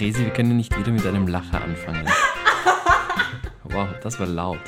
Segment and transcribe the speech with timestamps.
[0.00, 2.06] Resi, wir können nicht wieder mit einem Lacher anfangen.
[3.70, 4.58] Wow, das war laut.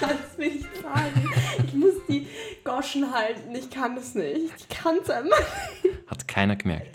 [0.00, 1.30] kannst mir nicht sagen.
[1.66, 2.26] Ich muss die
[2.64, 3.54] Goschen halten.
[3.54, 4.54] Ich kann es nicht.
[4.56, 5.38] Ich kann es einfach
[5.82, 6.08] nicht.
[6.10, 6.88] Hat keiner gemerkt.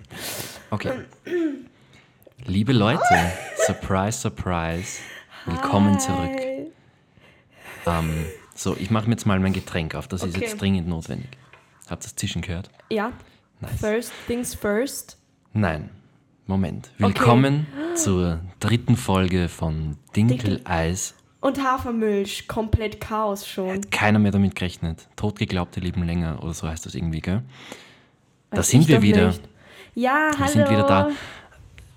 [0.72, 1.02] Okay.
[2.46, 3.04] Liebe Leute,
[3.68, 5.00] surprise, surprise.
[5.46, 6.32] Willkommen zurück.
[6.36, 6.72] Hi.
[7.86, 10.08] Ähm, so, ich mache mir jetzt mal mein Getränk auf.
[10.08, 10.46] Das ist Okay.
[10.46, 11.30] jetzt dringend notwendig.
[11.88, 12.72] Habt ihr das Zischen gehört?
[12.90, 13.12] Ja,
[13.62, 13.80] Nice.
[13.80, 15.20] first things first.
[15.54, 15.92] Nein.
[16.48, 16.92] Moment.
[17.00, 21.16] Willkommen zur dritten Folge von Dinkeleis.
[21.42, 23.82] Und Hafermilch, komplett Chaos schon.
[23.90, 25.08] Keiner mehr damit gerechnet.
[25.16, 27.42] Totgeglaubte leben länger oder so heißt das irgendwie, gell?
[28.52, 29.28] Da Weiß sind wir wieder.
[29.30, 29.42] nicht.
[29.96, 30.40] Ja, hallo.
[30.40, 31.10] Wir sind wieder da.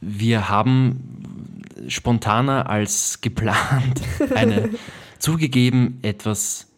[0.00, 4.00] Wir haben spontaner als geplant
[4.34, 4.70] eine
[5.18, 6.68] zugegeben etwas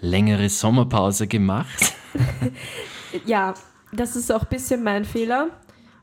[0.00, 1.94] längere Sommerpause gemacht.
[3.26, 3.54] Ja,
[3.92, 5.48] das ist auch ein bisschen mein Fehler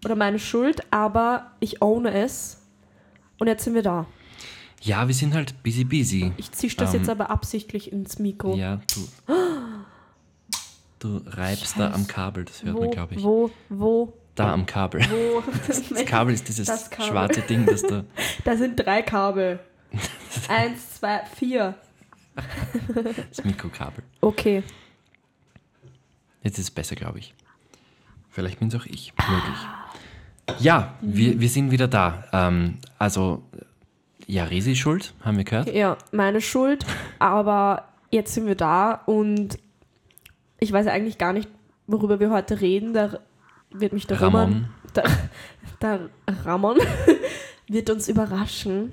[0.06, 2.62] oder meine Schuld, aber ich owne es.
[3.40, 4.06] Und jetzt sind wir da.
[4.81, 6.31] Ja, wir sind halt busy busy.
[6.38, 8.56] Ich zisch das Ähm, jetzt aber absichtlich ins Mikro.
[8.56, 9.34] Ja, du.
[11.00, 13.23] Du reibst da am Kabel, das hört wo, man, glaube ich.
[13.23, 15.02] wo, wo, Da am Kabel.
[15.09, 15.44] wo?
[15.68, 17.06] Das Kabel ist dieses Das Kabel.
[17.12, 18.03] schwarze Ding, das da.
[18.44, 19.59] Da sind drei Kabel.
[20.48, 21.75] Eins, zwei, vier.
[23.30, 24.03] Das Mikrokabel.
[24.22, 24.64] Okay.
[26.44, 27.34] Jetzt ist es besser, glaube ich.
[28.30, 29.14] Vielleicht bin es auch ich.
[29.28, 29.58] Möglich.
[30.59, 32.23] Ja, wir, wir sind wieder da.
[32.31, 33.44] Ähm, also,
[34.26, 35.73] ja, Resi schuld, haben wir gehört.
[35.73, 36.86] Ja, meine Schuld,
[37.20, 39.58] aber jetzt sind wir da und
[40.59, 41.50] ich weiß eigentlich gar nicht,
[41.86, 42.94] worüber wir heute reden.
[42.94, 43.20] Da
[43.72, 44.42] wird mich der Ramon.
[44.42, 45.03] Roman, der,
[45.81, 46.09] der
[46.45, 46.78] Ramon
[47.68, 48.92] wird uns überraschen.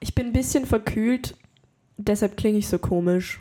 [0.00, 1.34] Ich bin ein bisschen verkühlt,
[1.96, 3.40] deshalb klinge ich so komisch.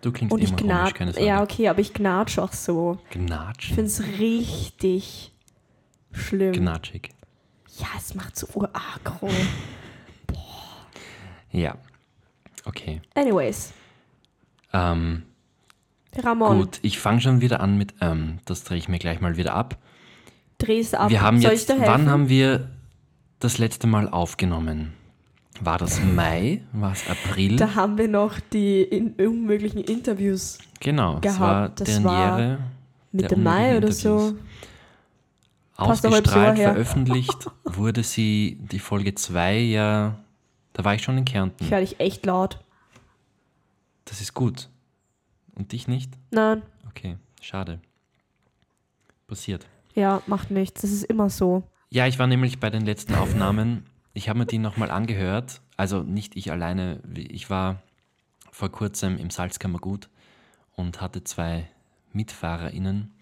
[0.00, 1.14] Du klingst Und immer ich komisch, keine gnatsch.
[1.14, 1.28] Sorge.
[1.28, 2.98] Ja, okay, aber ich gnatsch auch so.
[3.10, 3.74] Ich Gnatschen.
[3.74, 5.32] finde es richtig
[6.18, 6.52] schlimm.
[6.52, 7.10] Gnatschig.
[7.78, 9.30] Ja, es macht so uragro.
[11.50, 11.76] Ja.
[12.64, 13.00] Okay.
[13.14, 13.72] Anyways,
[14.72, 15.22] Ähm,
[16.18, 19.36] Ramon, gut, ich fange schon wieder an mit, ähm, das drehe ich mir gleich mal
[19.38, 19.78] wieder ab.
[20.58, 21.08] dreh's ab.
[21.10, 21.86] Wir haben Soll jetzt, ich dir helfen?
[21.92, 22.68] wann haben wir
[23.40, 24.92] das letzte Mal aufgenommen?
[25.60, 26.62] War das Mai?
[26.72, 27.56] War es April?
[27.56, 31.40] Da haben wir noch die in unmöglichen Interviews genau, es gehabt.
[31.40, 31.88] war Das
[33.12, 34.18] mit der dem Mai unmöglichen oder so.
[34.18, 34.34] Interviews.
[34.34, 40.18] Fast ein halbes Jahr Ausgestrahlt, veröffentlicht wurde sie, die Folge 2, ja,
[40.72, 41.70] da war ich schon in Ich Kärnten.
[41.70, 42.58] höre dich echt laut.
[44.04, 44.68] Das ist gut.
[45.54, 46.12] Und dich nicht?
[46.30, 47.80] Nein, Okay, schade.
[49.28, 49.66] Passiert.
[49.94, 50.80] ja, macht nichts.
[50.82, 51.62] Das ist immer so.
[51.90, 53.84] Ja, ich war nämlich bei den letzten Aufnahmen.
[54.14, 55.60] Ich habe mir die nochmal angehört.
[55.76, 57.00] Also nicht ich alleine.
[57.14, 57.82] Ich war
[58.50, 60.08] vor kurzem im Salzkammergut
[60.76, 61.68] und hatte zwei
[62.14, 63.12] MitfahrerInnen.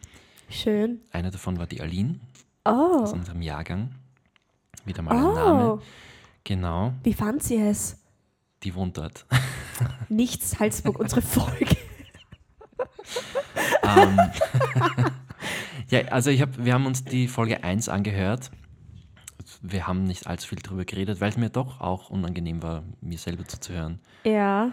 [0.48, 1.00] Schön.
[1.10, 2.20] Eine davon war die Aline
[2.66, 3.90] Oh, aus unserem Jahrgang.
[4.84, 5.72] Wieder mal ein Name.
[5.74, 5.80] oh.
[6.44, 7.96] Genau, Wie fand sie es?
[8.62, 9.26] die wohnt dort.
[10.08, 11.76] Nichts Salzburg, unsere Folge.
[13.82, 14.18] ähm,
[15.88, 18.50] ja, also ich hab, wir haben uns die Folge 1 angehört.
[19.62, 23.18] Wir haben nicht allzu viel drüber geredet, weil es mir doch auch unangenehm war, mir
[23.18, 24.00] selber zuzuhören.
[24.24, 24.72] Ja,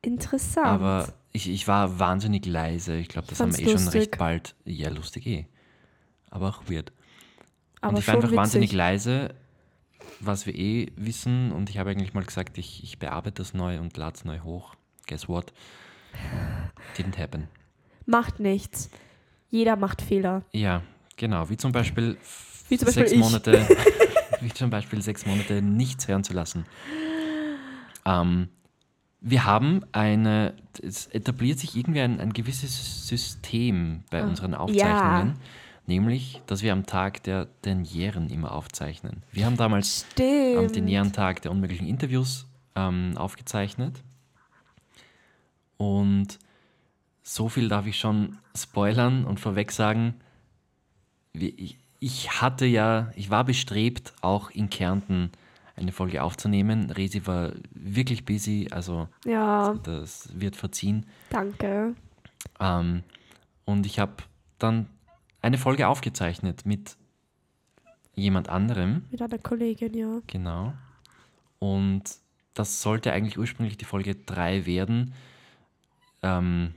[0.00, 0.66] interessant.
[0.66, 2.96] Aber ich, ich war wahnsinnig leise.
[2.96, 4.00] Ich glaube, das haben wir eh schon lustig.
[4.00, 4.54] recht bald.
[4.64, 5.46] Ja, lustig eh.
[6.30, 6.92] Aber auch weird.
[7.84, 8.78] Aber und ich war einfach wahnsinnig witzig.
[8.78, 9.34] leise,
[10.20, 11.52] was wir eh wissen.
[11.52, 14.40] Und ich habe eigentlich mal gesagt, ich, ich bearbeite das neu und lade es neu
[14.40, 14.74] hoch.
[15.06, 15.52] Guess what?
[16.96, 17.48] Didn't happen.
[18.06, 18.90] Macht nichts.
[19.50, 20.42] Jeder macht Fehler.
[20.52, 20.82] Ja,
[21.16, 21.50] genau.
[21.50, 22.16] Wie zum Beispiel,
[22.68, 23.18] Wie zum Beispiel sechs ich.
[23.18, 23.66] Monate,
[24.40, 26.64] wie zum Beispiel sechs Monate nichts hören zu lassen.
[28.06, 28.48] Ähm,
[29.20, 35.36] wir haben eine, es etabliert sich irgendwie ein, ein gewisses System bei unseren Aufzeichnungen,
[35.86, 39.22] nämlich, dass wir am Tag der Dernieren immer aufzeichnen.
[39.32, 40.76] Wir haben damals am Stimmt.
[40.76, 44.02] Dernierentag der unmöglichen Interviews ähm, aufgezeichnet
[45.76, 46.38] und
[47.22, 50.14] so viel darf ich schon spoilern und vorweg sagen,
[51.32, 55.30] ich hatte ja, ich war bestrebt, auch in Kärnten
[55.76, 56.90] eine Folge aufzunehmen.
[56.90, 61.06] Resi war wirklich busy, also Ja, das wird verziehen.
[61.30, 61.94] danke.
[62.60, 63.02] Ähm,
[63.64, 64.12] und ich habe
[64.58, 64.86] dann
[65.44, 66.96] eine Folge aufgezeichnet mit
[68.14, 70.20] jemand anderem, Mit einer Kollegin, ja.
[70.26, 70.72] genau.
[71.58, 72.02] Und
[72.54, 75.14] das sollte eigentlich ursprünglich die Folge 3 werden.
[76.22, 76.74] Ähm,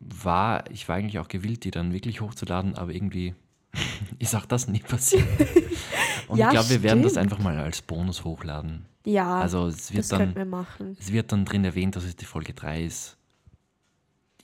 [0.00, 3.34] war, ich war eigentlich auch gewillt, die dann wirklich hochzuladen, aber irgendwie
[4.18, 5.24] ist auch das nie passiert.
[6.28, 8.86] Und Ja, ich glaube, wir werden das einfach mal als Bonus hochladen.
[9.04, 10.96] Ja, Also es wird das dann wir machen.
[10.98, 13.16] es wird dann drin erwähnt, dass es die Folge 3 ist.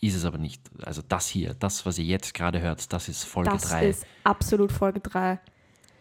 [0.01, 0.63] Ist es aber nicht.
[0.83, 3.89] Also das hier, das, was ihr jetzt gerade hört, das ist Folge Das 3.
[3.89, 5.39] ist absolut Folge 3.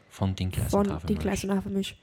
[0.09, 1.09] Von Dinkleis von und.
[1.09, 1.97] Dinkleis und Hafermilch.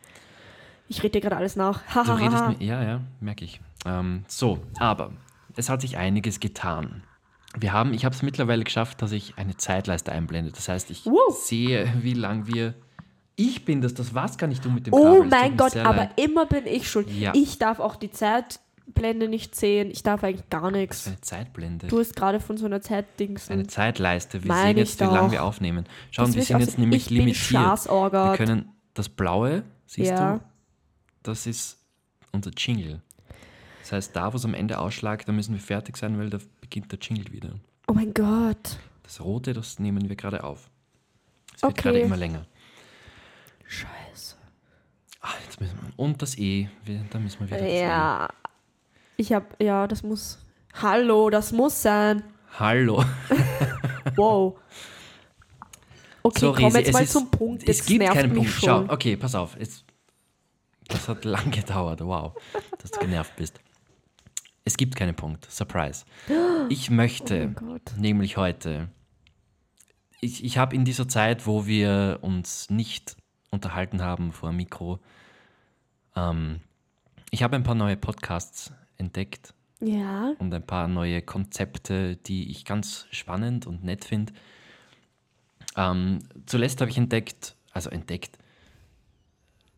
[0.89, 1.81] Ich rede dir gerade alles nach.
[2.05, 3.61] Du redest mir, ja, ja, merke ich.
[3.85, 5.13] Ähm, so, aber
[5.57, 7.03] es hat sich einiges getan.
[7.59, 10.53] Wir haben, ich habe es mittlerweile geschafft, dass ich eine Zeitleiste einblende.
[10.53, 11.35] Das heißt, ich Wow.
[11.37, 12.75] sehe, wie lang wir.
[13.37, 15.21] Ich bin das, das war's gar nicht du mit dem Oh Kabel.
[15.23, 16.21] tut mein Gott, aber leid.
[16.21, 17.11] immer bin ich schuld.
[17.11, 17.33] Ja.
[17.35, 18.11] Ich darf auch die
[18.87, 19.91] Zeitblende nicht sehen.
[19.91, 21.07] Ich darf eigentlich gar Das ist nichts.
[21.07, 21.87] eine Zeitblende.
[21.89, 23.51] Du hast gerade von so einer Zeitdings.
[23.51, 24.43] Eine Zeitleiste.
[24.45, 25.87] Wir sehen jetzt, wie lange wir aufnehmen.
[26.11, 27.85] Schauen, wir sind jetzt nämlich limitiert.
[27.87, 30.35] Wir können das Blaue, siehst Ja.
[30.37, 30.41] du,
[31.25, 31.79] das ist
[32.33, 33.03] unser Jingle.
[33.83, 36.39] Das heißt, da, wo es am Ende ausschlagt, da müssen wir fertig sein, weil da
[36.61, 37.51] beginnt der Jingle wieder.
[37.89, 38.79] Oh mein Gott.
[39.03, 40.71] Das Rote, das nehmen wir gerade auf.
[41.55, 41.83] Es wird Okay.
[41.83, 42.47] gerade immer länger.
[43.67, 44.37] Scheiße.
[45.21, 48.29] Ah, jetzt müssen wir, und das E, wir, da müssen wir wieder das Ja.
[49.17, 50.39] Ich hab, ja, das muss.
[50.75, 52.23] Hallo, das muss sein.
[52.59, 53.05] Hallo.
[54.15, 54.59] Wow.
[56.23, 57.63] Okay, So, komm jetzt es mal ist- zum Punkt.
[57.65, 58.53] Es Jetzt gibt nervt keinen mich Punkt.
[58.53, 58.87] schon.
[58.87, 59.57] Schau, okay, pass auf.
[59.59, 59.85] Es,
[60.89, 62.01] das hat lang gedauert.
[62.01, 62.33] Wow,
[62.79, 63.61] dass du genervt bist.
[64.65, 65.51] Es gibt keinen Punkt.
[65.51, 66.05] Surprise.
[66.71, 67.93] Ich Oh möchte Gott.
[67.99, 68.89] nämlich heute.
[70.21, 73.17] Ich, ich habe in dieser Zeit, wo wir uns nicht
[73.51, 74.99] unterhalten haben vor dem Mikro,
[76.17, 76.61] ähm,
[77.31, 80.33] ich habe ein paar neue Podcasts entdeckt Ja.
[80.39, 84.33] und ein paar neue Konzepte, die ich ganz spannend und nett finde.
[85.77, 88.39] Ähm, zuletzt habe ich entdeckt, also entdeckt,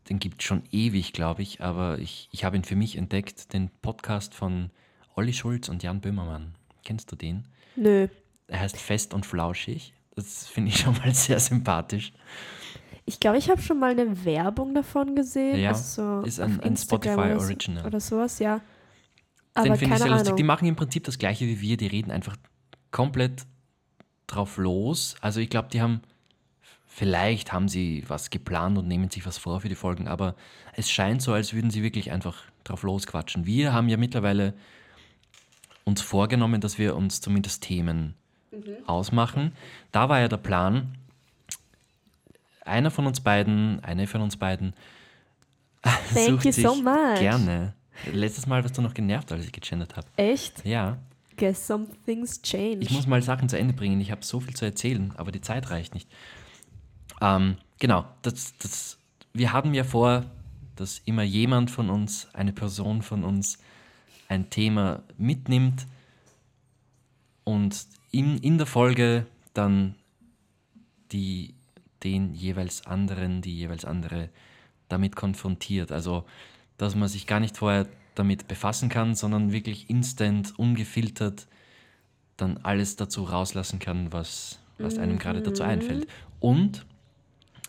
[0.09, 3.53] den gibt es schon ewig, glaube ich, aber ich, ich habe ihn für mich entdeckt,
[3.53, 4.71] den Podcast von
[5.15, 6.55] Olli Schulz und Jan Böhmermann.
[6.83, 7.45] Kennst du den?
[7.75, 8.07] Nö.
[8.47, 9.93] Er heißt Fest und Flauschig.
[10.15, 12.13] Das finde ich schon mal sehr sympathisch.
[13.05, 15.59] Ich glaube, ich habe schon mal eine Werbung davon gesehen.
[15.59, 17.85] Ja, also so ist ein- ein Spotify Original.
[17.85, 18.61] Oder sowas, ja.
[19.63, 20.27] Den finde ich sehr lustig.
[20.27, 20.37] Ahnung.
[20.37, 21.77] Die machen im Prinzip das gleiche wie wir.
[21.77, 22.35] Die reden einfach
[22.91, 23.45] komplett
[24.27, 25.15] drauf los.
[25.21, 26.01] Also ich glaube, die haben,
[26.87, 30.35] vielleicht haben sie was geplant und nehmen sich was vor für die Folgen, aber
[30.73, 33.45] es scheint so, als würden sie wirklich einfach drauf losquatschen.
[33.45, 34.53] Wir haben ja mittlerweile
[35.83, 38.15] uns vorgenommen, dass wir uns zumindest Themen
[38.85, 39.53] ausmachen.
[39.91, 40.95] Da war ja der Plan,
[42.65, 44.73] einer von uns beiden, eine von uns beiden,
[45.81, 45.97] Thank
[46.29, 47.19] sucht you sich so much.
[47.19, 47.73] gerne.
[48.11, 50.07] Letztes Mal warst du noch genervt, als ich gegendert habe.
[50.15, 50.65] Echt?
[50.65, 50.97] Ja,
[51.39, 52.79] Guess some things change.
[52.81, 54.01] ich muss mal Sachen zu Ende bringen.
[54.01, 56.09] Ich habe so viel zu erzählen, aber die Zeit reicht nicht.
[57.21, 58.97] Ähm, genau, das, das,
[59.33, 60.25] wir haben ja vor,
[60.75, 63.57] dass immer jemand von uns, eine Person von uns,
[64.27, 65.87] ein Thema mitnimmt
[67.45, 69.95] und in, in der Folge dann
[71.11, 71.55] die,
[72.03, 74.29] den jeweils anderen, die jeweils andere
[74.89, 75.91] damit konfrontiert.
[75.91, 76.25] Also,
[76.79, 81.47] dass man sich gar nicht vorher damit befassen kann, sondern wirklich instant, ungefiltert
[82.37, 86.07] dann alles dazu rauslassen kann, was, was einem gerade dazu einfällt.
[86.39, 86.85] Und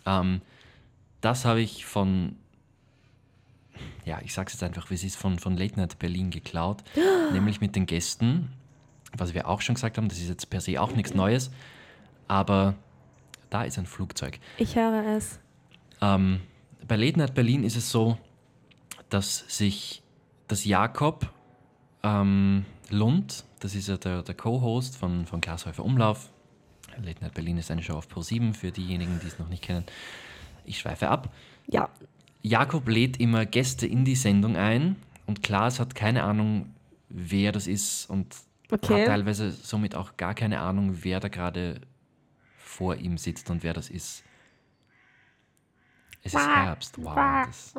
[0.07, 0.41] ähm,
[1.21, 2.37] das habe ich von,
[4.05, 6.83] ja, ich sage es jetzt einfach, wie es ist, von, von Late Night Berlin geklaut,
[7.33, 8.53] nämlich mit den Gästen,
[9.17, 11.51] was wir auch schon gesagt haben, das ist jetzt per se auch nichts Neues,
[12.29, 12.75] aber
[13.51, 14.39] da ist ein Flugzeug.
[14.56, 15.41] ich höre es.
[16.01, 16.41] Ähm,
[16.87, 18.17] bei Late Night Berlin ist es so,
[19.11, 20.03] dass sich
[20.49, 21.31] das Jakob
[22.03, 26.31] ähm, Lund, das ist ja der, der Co-Host von, von Glashäufer Umlauf.
[26.96, 29.84] Late Night Berlin ist eine Show auf Pro7 für diejenigen, die es noch nicht kennen.
[30.65, 31.32] Ich schweife ab.
[31.67, 31.89] Ja.
[32.43, 34.96] Jakob lädt immer Gäste in die Sendung ein
[35.27, 36.75] und Klaas hat keine Ahnung,
[37.08, 38.34] wer das ist und
[38.73, 39.01] Okay.
[39.01, 41.81] hat teilweise somit auch gar keine Ahnung, wer da gerade
[42.56, 44.23] vor ihm sitzt und wer das ist.
[46.22, 46.96] Es ist Herbst.
[46.98, 47.15] Wow.
[47.46, 47.74] Das,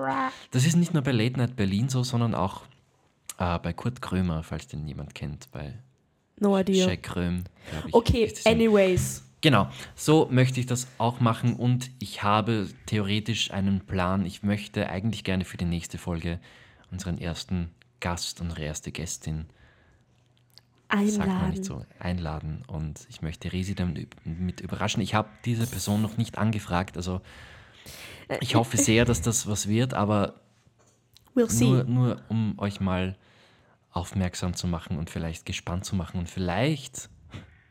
[0.51, 2.63] das ist nicht nur bei Late Night Berlin so, sondern auch
[3.37, 5.73] äh, bei Kurt Krömer, falls den jemand kennt, bei
[6.39, 6.87] No idea.
[6.87, 7.43] Jack Kröm.
[7.85, 9.23] ich, Okay, anyways.
[9.41, 14.25] Genau, so möchte ich das auch machen und ich habe theoretisch einen Plan.
[14.25, 16.39] Ich möchte eigentlich gerne für die nächste Folge
[16.91, 19.45] unseren ersten Gast, unsere erste Gästin,
[20.89, 21.63] sagt man nicht Einladen.
[21.63, 25.01] so, einladen und ich möchte Resi damit mit überraschen.
[25.01, 27.21] Ich habe diese Person noch nicht angefragt, also
[28.39, 30.35] ich hoffe sehr, dass das was wird, aber
[31.35, 31.65] We'll see.
[31.65, 33.15] nur, nur um euch mal
[33.91, 37.09] aufmerksam zu machen und vielleicht gespannt zu machen und vielleicht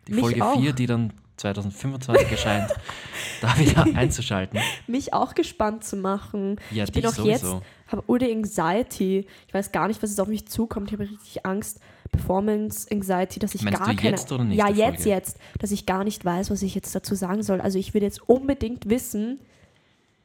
[0.06, 0.60] die Mich Folge auch.
[0.60, 2.70] 4, die dann 2025 erscheint,
[3.40, 4.60] da wieder einzuschalten.
[4.86, 6.56] Mich auch gespannt zu machen.
[6.70, 7.62] Ja, ich bin auch jetzt, sowieso.
[7.88, 9.26] habe Ode Anxiety.
[9.48, 10.88] Ich weiß gar nicht, was jetzt auf mich zukommt.
[10.88, 11.80] Ich habe richtig Angst.
[12.12, 14.10] Performance Anxiety, dass ich Meinst gar du keine.
[14.10, 15.10] jetzt oder nächste ja, jetzt, Folge?
[15.10, 15.38] jetzt.
[15.60, 17.60] Dass ich gar nicht weiß, was ich jetzt dazu sagen soll.
[17.60, 19.38] Also ich will jetzt unbedingt wissen,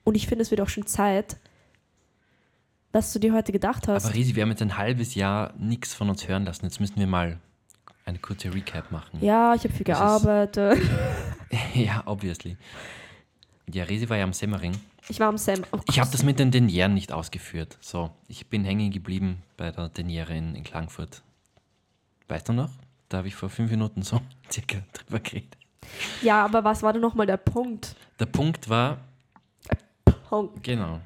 [0.05, 1.35] und ich finde, es wird auch schon Zeit,
[2.93, 4.05] was du dir heute gedacht hast.
[4.05, 6.63] Aber Risi, wir haben jetzt ein halbes Jahr nichts von uns hören lassen.
[6.65, 7.39] Jetzt müssen wir mal
[8.05, 9.19] eine kurze Recap machen.
[9.21, 10.79] ja, ich habe viel Das ist- gearbeitet.
[11.74, 12.55] ja obviously.
[13.74, 14.74] Ja, Resi war ja am Semmering.
[15.09, 15.62] Ich war am Sam.
[15.71, 17.77] Oh Ich habe das mit den Denieren nicht ausgeführt.
[17.81, 21.21] So, ich bin hängen geblieben bei der Deniere in, in Klagenfurt.
[22.27, 22.69] Weißt du noch?
[23.09, 24.21] Da habe ich vor fünf Minuten so
[24.51, 25.57] circa drüber geredet.
[26.21, 27.95] Ja, aber was war denn nochmal der Punkt?
[28.19, 28.97] Der Punkt war,
[30.29, 30.63] Punkt.
[30.63, 31.00] genau,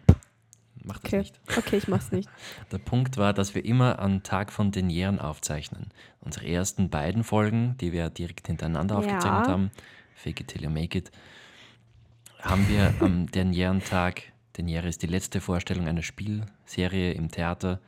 [0.83, 1.17] mach das Okay.
[1.19, 1.39] nicht.
[1.57, 2.29] Okay, ich mach's nicht.
[2.71, 5.87] Der Punkt war, dass wir immer am Tag von Denieren aufzeichnen.
[6.21, 8.99] Unsere ersten beiden Folgen, die wir direkt hintereinander Ja.
[8.99, 9.71] aufgezeichnet haben,
[10.15, 11.11] Fake it till you make it,
[12.41, 14.23] haben wir am Denierentag,
[14.57, 17.79] Deniere ist die letzte Vorstellung einer Spielserie im Theater,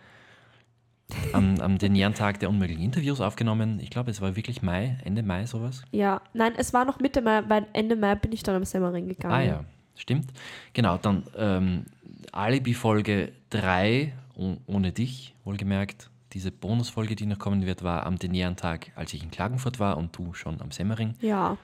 [1.34, 3.80] am, am Denierentag der unmöglichen Interviews aufgenommen.
[3.82, 5.84] Ich glaube, es war wirklich Mai, Ende Mai sowas.
[5.92, 9.10] Ja, nein, es war noch Mitte Mai, weil Ende Mai bin ich dann am Semmering
[9.10, 9.34] gegangen.
[9.34, 9.66] Ah ja,
[10.02, 10.32] stimmt.
[10.74, 11.86] Genau, dann ähm,
[12.32, 16.10] Alibi-Folge 3, oh, ohne dich, wohlgemerkt.
[16.34, 20.18] Diese Bonusfolge, die noch kommen wird, war am Denierentag, als ich in Klagenfurt war und
[20.18, 21.16] du schon am Semmering.
[21.20, 21.58] Ja.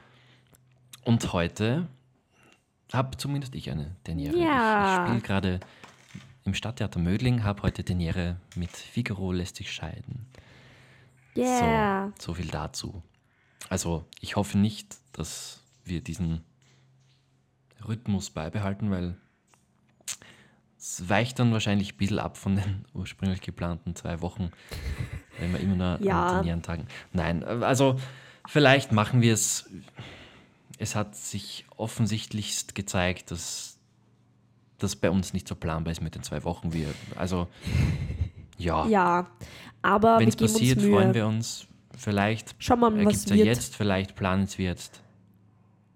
[1.03, 1.87] Und heute
[2.91, 4.37] habe zumindest ich eine Deniere.
[4.37, 4.83] Ja.
[4.83, 5.59] Ich, ich spiele gerade
[6.43, 10.27] im Stadttheater Mödling, habe heute Deniere mit Figaro lässt sich scheiden.
[11.35, 12.11] Yeah.
[12.17, 13.03] So, so viel dazu.
[13.69, 16.43] Also ich hoffe nicht, dass wir diesen
[17.87, 19.15] Rhythmus beibehalten, weil
[20.77, 24.51] es weicht dann wahrscheinlich ein bisschen ab von den ursprünglich geplanten zwei Wochen,
[25.39, 26.27] wenn wir immer nur Ja.
[26.27, 26.87] an Turnierentagen.
[27.13, 27.99] Nein, also
[28.47, 29.69] vielleicht machen wir es.
[30.79, 33.79] Es hat sich offensichtlichst gezeigt, dass
[34.77, 36.71] das bei uns nicht so planbar ist mit den zwei Wochen.
[36.71, 37.47] Wir, also
[38.59, 39.27] ja, Ja,
[39.81, 41.65] aber wenn es passiert, freuen wir uns.
[41.97, 43.47] Vielleicht Schauen wir mal, was ja wird.
[43.47, 45.01] jetzt, vielleicht planen es wir jetzt.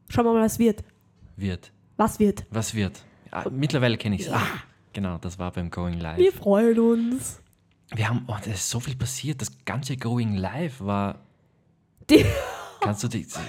[0.09, 0.83] Schauen wir mal, was wird.
[1.37, 1.71] Wird.
[2.01, 2.45] Was wird.
[2.49, 3.03] Was wird?
[3.29, 4.29] Ah, mittlerweile kenne ich es.
[4.33, 4.41] Ah,
[4.91, 6.17] genau, das war beim Going Live.
[6.17, 7.39] Wir freuen uns.
[7.93, 9.39] Wir haben, oh, da ist so viel passiert.
[9.39, 11.19] Das ganze Going Live war.
[12.09, 12.25] Die-
[12.81, 13.27] Kannst du dich.
[13.27, 13.39] Das,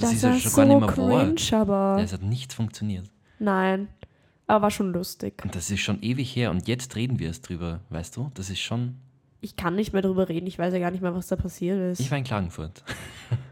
[0.00, 0.88] Das, ist ja schon so gar nicht mehr
[1.34, 3.08] cringe, aber Es hat nicht funktioniert.
[3.38, 3.86] nein.
[4.48, 5.34] Aber war schon lustig.
[5.44, 8.32] Und das ist schon ewig her und jetzt reden wir es drüber, weißt du?
[8.34, 8.96] Das ist schon.
[9.40, 10.48] Ich kann nicht mehr drüber reden.
[10.48, 12.00] Ich weiß ja gar nicht mehr, was da passiert ist.
[12.00, 12.82] Ich war in Klagenfurt.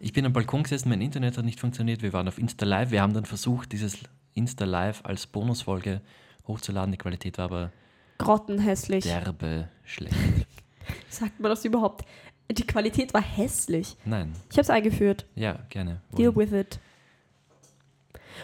[0.00, 2.02] Ich bin am Balkon gesessen, mein Internet hat nicht funktioniert.
[2.02, 2.90] Wir waren auf Insta Live.
[2.90, 3.98] Wir haben dann versucht, dieses
[4.34, 6.00] Insta Live als Bonusfolge
[6.46, 6.92] hochzuladen.
[6.92, 7.72] Die Qualität war aber
[8.18, 9.04] Grottenhässlich.
[9.04, 10.16] derbe schlecht.
[11.10, 12.04] Sagt man das überhaupt?
[12.50, 13.96] Die Qualität war hässlich.
[14.04, 15.26] Nein, Ich habe es eingeführt.
[15.34, 16.00] ja, gerne.
[16.16, 16.80] Deal with it.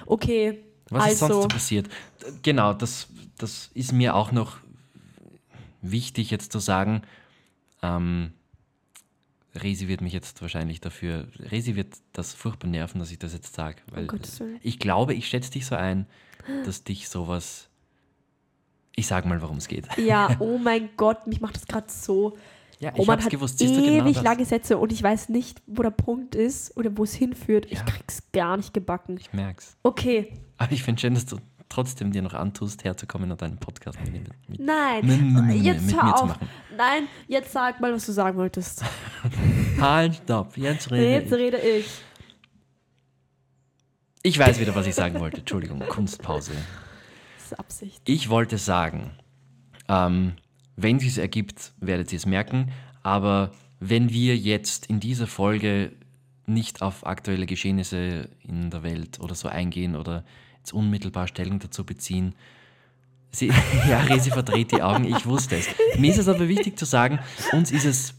[0.04, 1.88] Okay, Was ist sonst also so passiert?
[2.42, 3.08] Genau, das,
[3.38, 4.58] das ist mir auch noch
[5.80, 7.02] wichtig jetzt zu sagen.
[7.82, 8.32] Ähm,
[9.62, 13.54] Resi wird mich jetzt wahrscheinlich dafür, Resi wird das furchtbar nerven, dass ich das jetzt
[13.54, 13.78] sage.
[13.90, 14.58] Weil Willen.
[14.62, 16.06] ich glaube, ich schätze dich so ein,
[16.64, 17.68] dass dich sowas.
[18.94, 19.86] Ich sag mal, worum es geht.
[19.98, 22.36] ja, oh mein Gott, mich macht das gerade so.
[22.78, 25.62] Ja, ich Roman hat gewusst, siehst du ewig genau lange Sätze und ich weiß nicht,
[25.66, 27.66] wo der Punkt ist oder wo es hinführt.
[27.70, 27.84] Ich Ja.
[27.84, 29.16] krieg's gar nicht gebacken.
[29.18, 29.76] Ich merk's.
[29.82, 33.98] Okay, Aber ich finde schön, dass du trotzdem dir noch antust, herzukommen und einen Podcast
[34.04, 34.12] mit,
[34.48, 36.28] mit, nein, mit, mit, jetzt mit mir zu auf.
[36.28, 36.48] machen.
[36.76, 38.84] Nein, jetzt sag mal, was du sagen wolltest.
[39.80, 41.38] Halt, stopp, jetzt rede Jetzt ich.
[41.38, 41.86] rede ich.
[44.22, 45.38] Ich weiß wieder, was ich sagen wollte.
[45.38, 46.52] Entschuldigung, Kunstpause.
[47.36, 48.02] Das ist Absicht.
[48.06, 49.12] Ich wollte sagen,
[49.88, 50.32] ähm,
[50.74, 52.72] wenn es ergibt, werdet ihr es merken.
[53.02, 55.92] Aber wenn wir jetzt in dieser Folge
[56.46, 60.24] nicht auf aktuelle Geschehnisse in der Welt oder so eingehen oder
[60.66, 62.34] jetzt unmittelbar Stellung dazu beziehen,
[63.30, 63.52] sie,
[63.88, 65.68] ja, Resi verdreht die Augen, ich wusste es.
[65.96, 67.20] Mir ist es aber wichtig zu sagen,
[67.52, 68.14] uns ist es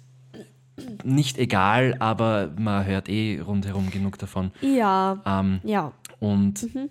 [1.04, 4.52] nicht egal, aber man hört eh rundherum genug davon.
[4.62, 5.92] Ja, Ähm, ja.
[6.20, 6.90] und Mhm.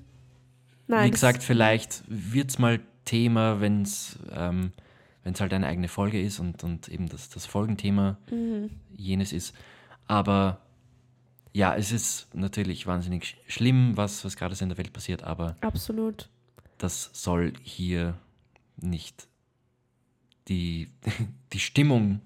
[0.88, 4.72] Nein, wie gesagt, vielleicht wird es mal Thema, wenn es ähm,
[5.24, 8.70] wenn's halt eine eigene Folge ist und, und eben das, das Folgenthema Mhm.
[8.96, 9.54] jenes ist.
[10.06, 10.58] Aber
[11.56, 15.22] ja, es ist natürlich wahnsinnig sch- schlimm, was, was gerade so in der Welt passiert,
[15.24, 16.28] aber absolut.
[16.76, 18.18] das soll hier
[18.76, 19.26] nicht
[20.48, 20.90] die,
[21.54, 22.20] die Stimmung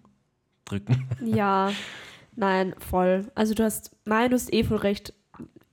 [0.64, 1.06] drücken.
[1.24, 1.72] Ja,
[2.34, 3.30] nein, voll.
[3.36, 5.14] Also du hast, nein, du hast eh voll recht.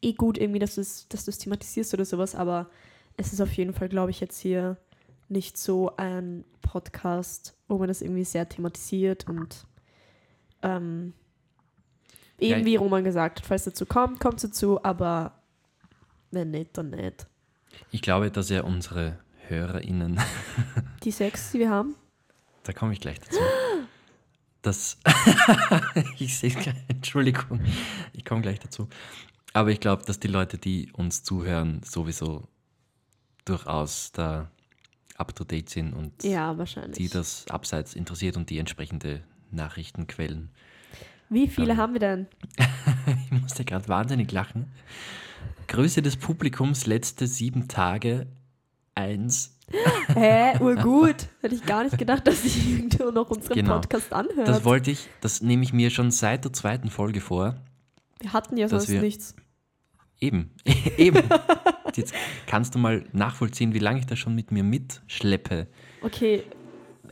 [0.03, 2.69] Eh gut irgendwie, dass du es dass du's thematisierst oder sowas, aber
[3.17, 4.77] es ist auf jeden Fall, glaube ich, jetzt hier
[5.29, 9.65] nicht so ein Podcast, wo man das irgendwie sehr thematisiert und
[10.61, 11.13] ähm,
[12.39, 15.33] Ja, eben wie Roman gesagt hat, falls dazu kommt, kommt es dazu, aber
[16.31, 17.27] wenn nicht, dann nicht.
[17.91, 20.19] Ich glaube, dass er unsere HörerInnen
[21.03, 21.95] Die sechs, die wir haben,
[22.63, 23.39] Da komme ich gleich dazu.
[24.61, 24.97] Das,
[26.19, 27.61] ich sehe es Entschuldigung,
[28.13, 28.89] ich komme gleich dazu.
[29.53, 32.47] Aber ich glaube, dass die Leute, die uns zuhören, sowieso
[33.45, 34.51] durchaus da
[35.17, 40.49] up to date sind und ja, die das abseits interessiert und die entsprechende Nachrichtenquellen.
[41.29, 41.77] Wie viele Ähm.
[41.77, 42.27] haben wir denn?
[43.25, 44.65] Ich musste gerade wahnsinnig lachen,
[45.67, 48.27] Größe des Publikums letzte sieben Tage
[48.95, 49.57] eins.
[50.13, 51.27] Hä, urgut.
[51.41, 53.75] Hätte ich gar nicht gedacht, dass sich irgendwo noch unseren Genau.
[53.79, 54.47] Podcast anhört.
[54.47, 57.55] Das wollte ich, das nehme ich mir schon seit der zweiten Folge vor.
[58.19, 59.35] wir hatten ja sonst wir- nichts.
[60.19, 60.51] Eben,
[60.97, 61.23] eben.
[61.95, 62.13] Jetzt
[62.47, 65.67] kannst du mal nachvollziehen, wie lange ich das schon mit mir mitschleppe.
[66.01, 66.43] Okay,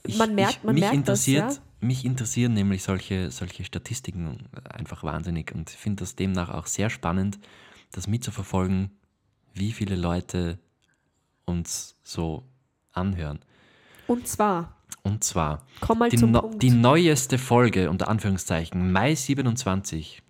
[0.05, 1.59] Ich, Man merkt- ich, man mich merkt das, interessiert, ja.
[1.79, 6.89] Mich interessieren nämlich solche, solche Statistiken einfach wahnsinnig und ich finde das demnach auch sehr
[6.89, 7.39] spannend,
[7.91, 8.91] das mitzuverfolgen,
[9.53, 10.57] wie viele Leute
[11.45, 12.43] uns so
[12.91, 13.39] anhören.
[14.07, 16.63] und zwar, Und zwar komm mal die, zum no Punkt.
[16.63, 20.21] die neueste Folge, unter Anführungszeichen, Mai 27,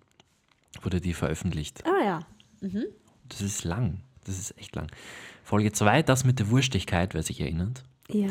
[0.82, 1.84] wurde die veröffentlicht.
[1.86, 2.20] ah ja.
[3.28, 4.02] Das ist lang.
[4.24, 4.88] Das ist echt lang.
[5.44, 7.84] Folge 2, das mit der Wurstigkeit, wer sich erinnert.
[8.10, 8.28] Ja.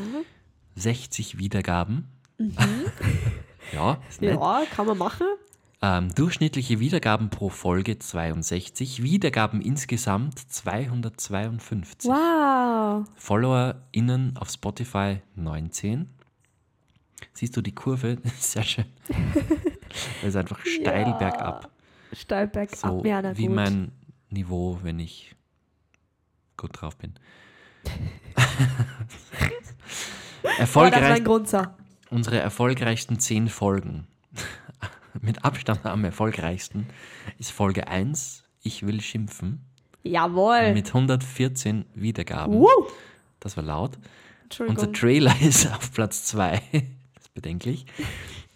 [0.76, 2.08] 60 Wiedergaben.
[3.74, 4.22] ja, ist.
[4.22, 4.28] Mhm.
[4.30, 5.28] Ja, kann man machen.
[5.82, 9.04] Ähm, durchschnittliche Wiedergaben pro Folge 62.
[9.04, 12.10] Wiedergaben insgesamt 252.
[12.10, 13.06] Wow.
[13.18, 16.10] FollowerInnen auf Spotify 19.
[17.34, 18.18] Siehst du die Kurve?
[18.40, 18.86] Sehr schön.
[20.22, 21.14] Das ist einfach steil Ja.
[21.14, 21.70] bergab.
[22.12, 22.76] Steil bergab.
[22.76, 23.56] So ja, na wie gut.
[23.56, 23.92] mein
[24.30, 25.34] Niveau, wenn ich
[26.58, 27.14] gut drauf bin.
[27.86, 27.90] oh,
[30.44, 31.78] das Erfolgreich, war ein Grunzer.
[32.16, 34.08] Unsere erfolgreichsten zehn Folgen.
[35.22, 36.88] Mit Abstand am erfolgreichsten
[37.38, 39.62] ist Folge 1, Ich will schimpfen,
[40.04, 40.74] Jawohl.
[40.74, 42.54] mit 114 Wiedergaben.
[42.56, 42.68] Woo.
[43.40, 43.98] Das war laut.
[44.60, 46.62] Unser Trailer ist auf Platz 2.
[47.14, 47.86] Das ist bedenklich.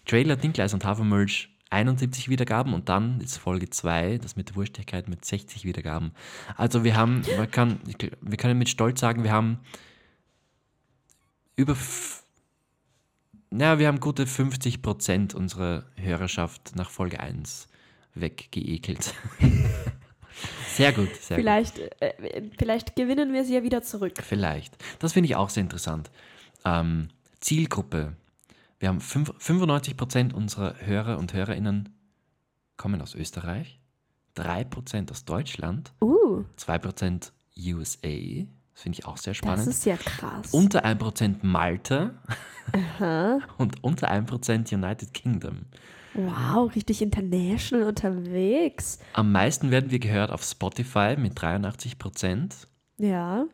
[0.06, 5.08] Trailer Dinkleis und Hafermilch 71 Wiedergaben und dann ist Folge 2, das mit der Wurstigkeit
[5.08, 6.12] mit 60 Wiedergaben.
[6.58, 7.80] Also wir haben, man kann,
[8.22, 9.60] wir können mit Stolz sagen, wir haben
[11.56, 11.76] über,
[13.52, 17.68] f- ja, wir haben gute 50 Prozent unserer Hörerschaft nach Folge 1
[18.16, 19.14] weggeekelt.
[20.74, 21.44] Sehr gut, sehr gut.
[21.44, 24.14] vielleicht, äh, vielleicht gewinnen wir sie ja wieder zurück.
[24.24, 24.78] Vielleicht.
[25.00, 26.10] Das finde ich auch sehr interessant.
[26.64, 27.10] Ähm,
[27.42, 28.16] Zielgruppe.
[28.80, 31.90] Wir haben fünf- 95% unserer Hörer und Hörerinnen
[32.78, 33.82] kommen aus Österreich,
[34.38, 38.48] 3% aus Deutschland, Uh, 2% USA.
[38.80, 39.68] Das finde ich auch sehr das spannend.
[39.68, 40.54] ist ja krass.
[40.54, 42.12] unter 1% Malta
[43.58, 45.66] und unter 1% United Kingdom.
[46.14, 49.00] wow, richtig international unterwegs.
[49.12, 53.48] Am meisten werden wir gehört auf Spotify mit 83%, Ja.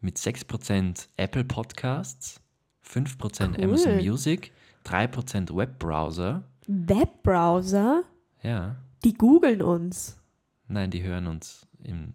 [0.00, 2.40] mit 6% Apple Podcasts,
[2.84, 3.64] 5% Cool.
[3.64, 4.50] Amazon Music,
[4.84, 6.42] 3% Webbrowser.
[6.66, 8.02] Webbrowser,
[8.42, 8.74] Ja,
[9.04, 10.18] die googeln uns
[10.66, 12.14] nein, die hören uns im,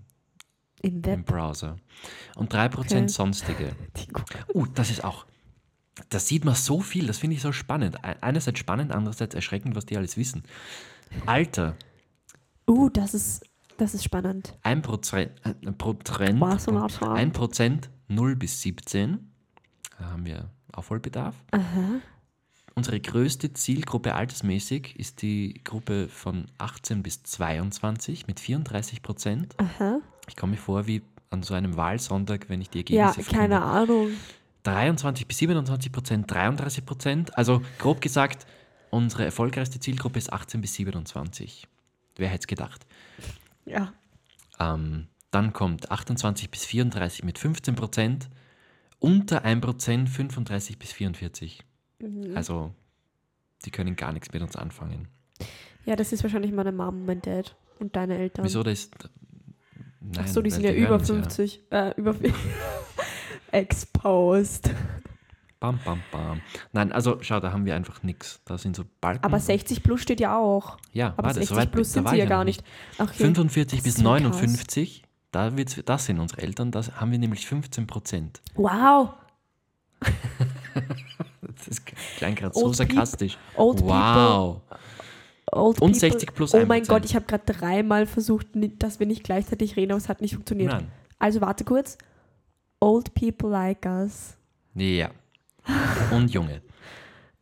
[0.81, 1.25] im im Web.
[1.25, 1.77] Browser.
[2.35, 3.07] Und 3% Okay.
[3.07, 3.75] sonstige.
[4.53, 5.25] Uh, das ist auch,
[6.09, 8.03] das sieht man so viel, das finde ich so spannend.
[8.03, 10.43] Ein- Einerseits spannend, andererseits erschreckend, was die alles wissen.
[11.25, 11.75] Alter,
[12.69, 13.43] Uh, das ist,
[13.77, 14.57] das ist spannend.
[14.63, 17.31] 1%, äh, pro Trend, Was soll das sein?
[17.33, 19.31] 1% 0 bis 17.
[19.97, 21.35] Da haben wir Aufholbedarf.
[21.51, 21.99] Aha.
[22.75, 29.55] Unsere größte Zielgruppe altersmäßig ist die Gruppe von 18 bis 22 mit 34 Prozent.
[29.57, 29.99] Aha.
[30.27, 33.55] Ich komme mir vor wie an so einem Wahlsonntag, wenn ich die Ja, Ergebnisse keine
[33.59, 33.61] verkünde.
[33.61, 34.11] Ahnung.
[34.63, 37.37] 23 bis 27 Prozent, 33 Prozent.
[37.37, 38.45] Also grob gesagt,
[38.89, 41.67] unsere erfolgreichste Zielgruppe ist 18 bis 27.
[42.17, 42.85] Wer hätte es gedacht?
[43.65, 43.93] Ja.
[44.59, 48.29] Ähm, dann kommt 28 bis 34 mit 15 Prozent.
[48.99, 51.63] Unter 1 Prozent 35 bis 44.
[51.99, 52.35] Mhm.
[52.37, 52.71] Also,
[53.65, 55.07] die können gar nichts mit uns anfangen.
[55.85, 58.45] Ja, das ist wahrscheinlich meine Mom und mein Dad und deine Eltern.
[58.45, 58.91] Wieso das?
[60.01, 61.61] Nein, Ach so, die sind ja über hören uns 50.
[61.69, 62.15] Äh, über
[63.51, 64.71] Exposed.
[65.59, 66.41] Bam, bam, bam.
[66.71, 68.41] Nein, also schau, da haben wir einfach nichts.
[68.45, 69.23] Da sind so Balken.
[69.23, 70.77] Aber 60 plus steht ja auch.
[70.91, 72.63] ja, Aber warte, 60 so weit, plus sind sie ja gar nicht.
[72.97, 73.13] Okay.
[73.13, 74.21] 45 Das bis ist ja krass.
[74.21, 78.41] 59, da wird's, das sind unsere Eltern, da haben wir nämlich 15 Prozent.
[78.55, 79.09] Wow.
[81.67, 81.83] Das
[82.17, 83.37] klang gerade so sarkastisch.
[83.55, 84.61] Old people.
[85.51, 85.99] Old Und people.
[85.99, 86.87] 60 plus Oh mein 1%.
[86.87, 88.47] Gott, ich habe gerade dreimal versucht,
[88.79, 90.71] dass wir nicht gleichzeitig reden, aber es hat nicht funktioniert.
[90.71, 90.87] Nein.
[91.19, 91.97] Also warte kurz.
[92.79, 94.37] Old people like us.
[94.75, 95.11] Ja.
[96.11, 96.61] Und Junge.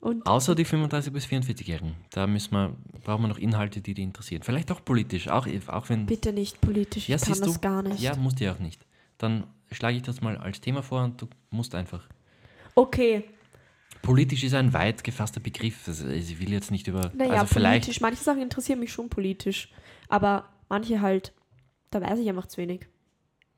[0.02, 1.94] Und Außer die 35 bis 44-Jährigen.
[2.12, 4.44] Da müssen wir, brauchen wir noch Inhalte, die die interessieren.
[4.44, 6.06] Vielleicht auch politisch, auch, auch wenn.
[6.06, 7.60] bitte nicht politisch, ich ja, kann siehst das du?
[7.60, 8.00] gar nicht.
[8.00, 8.86] Ja, musst du auch nicht.
[9.18, 12.08] Dann schlage ich das mal als Thema vor und du musst einfach.
[12.76, 13.26] Okay,
[14.02, 15.88] Politisch ist ein weit gefasster Begriff.
[15.88, 17.12] Also ich will jetzt nicht über.
[17.16, 17.84] naja, also vielleicht.
[17.86, 18.02] politisch.
[18.02, 19.70] Manche Sachen interessieren mich schon politisch.
[20.08, 21.34] Aber manche halt,
[21.92, 22.88] da weiß ich einfach zu wenig.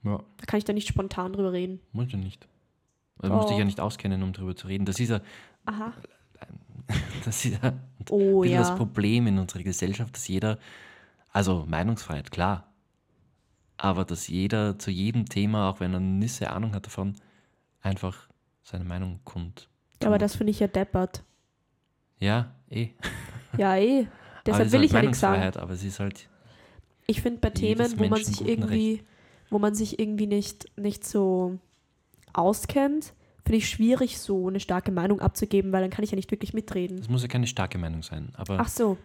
[0.04, 1.80] Ja, Da kann ich da nicht spontan drüber reden.
[1.92, 2.48] muss ja nicht.
[3.20, 3.60] Also musst dich Oh.
[3.60, 4.86] ja nicht auskennen, um darüber zu reden.
[4.86, 5.22] Das ist ja,
[5.66, 5.94] Aha.
[7.26, 7.74] das ist ja
[8.10, 8.76] Oh bisschen das ja.
[8.76, 10.58] Problem in unserer Gesellschaft, dass jeder,
[11.32, 12.74] also Meinungsfreiheit, klar.
[13.78, 17.16] aber dass jeder zu jedem Thema, auch wenn er Nüsse Ahnung hat davon,
[17.82, 18.28] einfach
[18.64, 19.70] seine Meinung kund.
[20.06, 21.24] Aber das finde ich ja deppert.
[22.20, 22.90] Ja, eh.
[23.58, 24.08] Ja, eh.
[24.46, 25.58] Deshalb es will ich ja halt nichts sagen.
[25.58, 26.28] Aber es ist halt,
[27.08, 29.04] Ich finde bei Themen, wo man sich irgendwie,
[29.50, 31.60] wo man sich irgendwie nicht, nicht so
[32.34, 33.14] auskennt,
[33.46, 36.54] finde ich schwierig, so eine starke Meinung abzugeben, weil dann kann ich ja nicht wirklich
[36.54, 36.98] mitreden.
[36.98, 38.98] das muss ja keine starke Meinung sein, aber Ach so.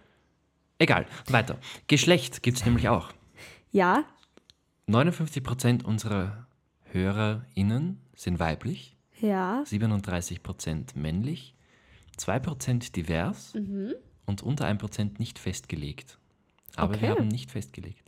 [0.78, 1.06] egal.
[1.28, 1.58] Weiter.
[1.86, 3.12] Geschlecht gibt es nämlich auch.
[3.72, 4.04] Ja,
[4.88, 6.46] 59% unserer
[6.84, 9.62] HörerInnen sind weiblich, ja.
[9.64, 11.54] 37% männlich,
[12.18, 13.94] 2% divers Mhm.
[14.26, 16.18] und unter 1% nicht festgelegt.
[16.76, 17.02] Aber Okay.
[17.02, 18.02] wir haben nicht festgelegt.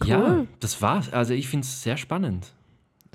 [0.00, 0.08] Cool.
[0.08, 1.12] Ja, das war's.
[1.12, 2.52] Also ich finde es sehr spannend.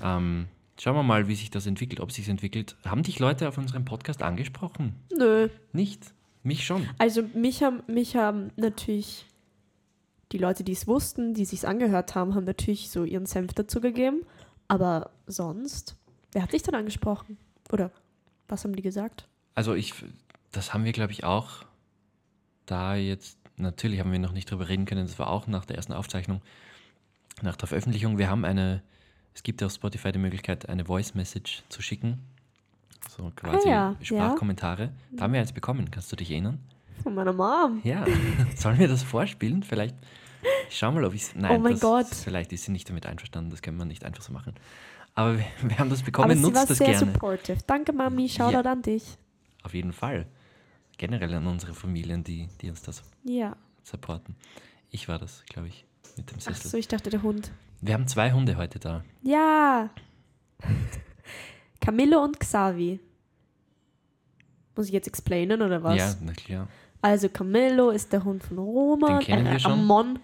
[0.02, 0.46] Ähm,
[0.80, 2.76] schauen wir mal, wie sich das entwickelt, ob sich entwickelt.
[2.84, 4.94] Haben dich Leute auf unserem Podcast angesprochen?
[5.14, 5.48] Nö.
[5.72, 6.14] Nicht?
[6.42, 6.88] Mich schon.
[6.96, 9.26] Also mich haben, mich haben natürlich
[10.32, 13.80] die Leute, die es wussten, die sich angehört haben, haben natürlich so ihren Senf dazu
[13.80, 14.22] gegeben.
[14.66, 15.96] Aber sonst,
[16.32, 17.38] wer hat dich dann angesprochen?
[17.72, 17.90] Oder
[18.48, 19.26] was haben die gesagt?
[19.54, 19.94] Also ich,
[20.52, 21.64] das haben wir, glaube ich, auch
[22.66, 25.76] da jetzt, natürlich haben wir noch nicht drüber reden können, das war auch nach der
[25.76, 26.40] ersten Aufzeichnung,
[27.42, 28.18] nach der Veröffentlichung.
[28.18, 28.82] Wir haben eine,
[29.34, 32.18] es gibt ja auf Spotify die Möglichkeit, eine Voice Message zu schicken.
[33.16, 34.90] So quasi Ah ja, Sprachkommentare.
[35.12, 36.58] Da haben wir eins bekommen, kannst du dich erinnern?
[37.02, 37.80] Von meiner Mom.
[37.84, 38.04] Ja.
[38.56, 39.62] Sollen wir das vorspielen?
[39.62, 39.94] Vielleicht.
[40.68, 41.34] Ich schau mal, ob ich es.
[41.34, 42.06] Nein, Oh mein das, Gott.
[42.06, 44.54] vielleicht ist sie nicht damit einverstanden, das können wir nicht einfach so machen.
[45.18, 47.12] Aber wir, wir haben das Aber bekommen, sie war nutzt das sehr gerne.
[47.12, 47.58] supportive.
[47.66, 48.28] Danke, Mami.
[48.28, 48.72] Shoutout Ja.
[48.72, 49.18] an dich.
[49.64, 50.26] Auf jeden Fall.
[50.96, 53.56] Generell an unsere Familien, die, die uns das Ja.
[53.82, 54.36] supporten.
[54.90, 55.84] Ich war das, glaube ich,
[56.16, 56.70] mit dem Ach Sessel.
[56.70, 57.50] so, ich dachte der Hund.
[57.80, 59.02] Wir haben zwei Hunde heute da.
[59.22, 59.90] Ja.
[61.80, 63.00] Camillo und Xavi.
[64.76, 65.96] Muss ich jetzt explainen oder was?
[65.96, 66.68] Ja, na klar.
[67.02, 69.72] Also Camillo ist der Hund von Roman, Den kennen äh, wir schon.
[69.72, 70.18] Amon.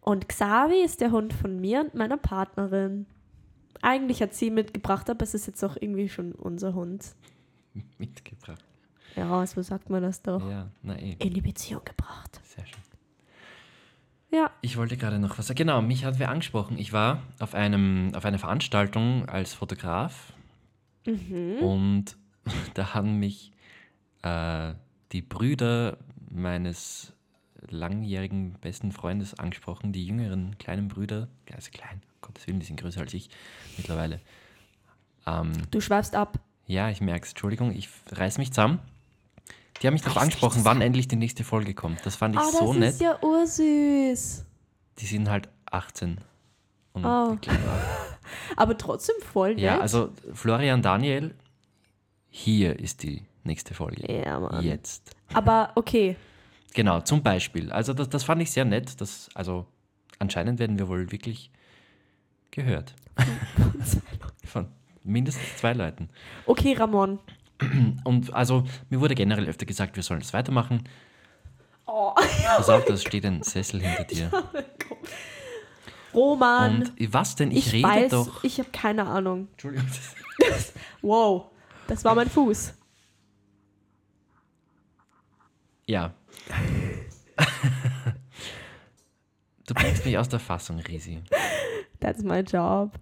[0.00, 3.06] Und Xavi ist der Hund von mir und meiner Partnerin.
[3.82, 7.04] Eigentlich hat sie mitgebracht, aber es ist jetzt auch irgendwie schon unser Hund.
[7.98, 8.64] Mitgebracht.
[9.16, 10.48] Ja, so sagt man das doch.
[10.48, 11.16] Ja, na eh.
[11.18, 12.40] In die Beziehung gebracht.
[12.44, 12.80] Sehr schön.
[14.30, 14.50] Ja.
[14.62, 15.58] Ich wollte gerade noch was sagen.
[15.58, 16.78] Genau, mich hat wer angesprochen.
[16.78, 20.32] Ich war auf, einem, auf einer Veranstaltung als Fotograf
[21.04, 21.56] Mhm.
[21.58, 22.16] und
[22.74, 23.50] da haben mich
[24.22, 24.74] äh,
[25.10, 25.98] die Brüder
[26.30, 27.12] meines
[27.68, 33.00] langjährigen besten Freundes angesprochen, die jüngeren kleinen Brüder, also klein, Gottes Willen, die sind größer
[33.00, 33.28] als ich
[33.76, 34.20] mittlerweile.
[35.26, 36.38] Ähm, Du schweifst ab.
[36.66, 38.78] ja, ich merke es, Entschuldigung, ich reiß mich zusammen.
[39.80, 42.04] Die haben mich darauf angesprochen, wann endlich die nächste Folge kommt.
[42.06, 42.90] Das fand ich das so nett.
[42.94, 44.44] ist ja ursüß.
[44.98, 46.18] Die sind halt 18.
[46.92, 47.36] Und Oh.
[48.56, 49.60] Aber trotzdem voll nett.
[49.64, 51.34] Ja, also Florian Daniel,
[52.28, 54.10] hier ist die nächste Folge.
[54.12, 54.64] Ja, Mann.
[54.64, 55.10] Jetzt.
[55.34, 56.16] Aber okay.
[56.74, 57.72] Genau, zum Beispiel.
[57.72, 59.00] Also das, das fand ich sehr nett.
[59.00, 59.66] Das, also
[60.18, 61.50] anscheinend werden wir wohl wirklich
[62.52, 62.94] gehört.
[64.44, 64.68] Von
[65.02, 66.08] mindestens zwei Leuten.
[66.46, 67.18] Okay, Ramon.
[68.04, 70.88] Und also mir wurde generell öfter gesagt, wir sollen es weitermachen.
[71.86, 74.30] Oh, Pass auf, da steht ein Sessel hinter dir.
[76.14, 76.90] Roman.
[76.98, 77.50] Und was denn?
[77.50, 78.44] Ich, ich rede weiß, doch.
[78.44, 79.48] ich habe keine Ahnung.
[79.52, 79.88] Entschuldigung.
[81.00, 81.46] Wow,
[81.86, 82.74] das war mein Fuß.
[85.86, 86.14] Ja.
[89.66, 91.22] du bringst mich aus der Fassung, Risi.
[92.02, 92.92] That's my job.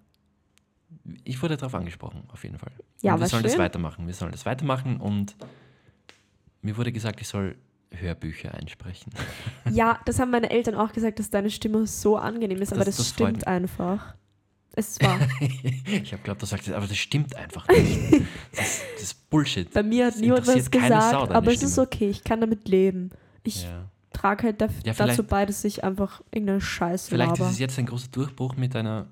[1.24, 2.72] Ich wurde darauf angesprochen, auf jeden Fall.
[3.02, 3.60] Ja, und wir sollen das schön.
[3.60, 4.06] weitermachen.
[4.06, 5.34] Wir sollen das weitermachen und
[6.62, 7.56] mir wurde gesagt, ich soll
[7.92, 9.12] Hörbücher einsprechen.
[9.72, 12.96] Ja, das haben meine Eltern auch gesagt, dass deine Stimme so angenehm ist, aber Das-
[12.96, 14.14] das, das stimmt einfach.
[14.76, 15.18] Es wahr.
[15.86, 18.22] ich habe glaubt, du sagst, aber das stimmt einfach nicht.
[18.52, 19.72] Das ist, das ist Bullshit.
[19.72, 21.86] Bei mir hat Das niemand was gesagt, aber es ist Stimme.
[21.86, 23.10] okay, ich kann damit leben.
[23.44, 23.89] Ich Ja.
[24.20, 27.50] Trage halt daf- Ja, dazu bei, dass ich einfach irgendeine Scheiße Vielleicht ist laber.
[27.50, 29.06] es jetzt ein großer Durchbruch mit deiner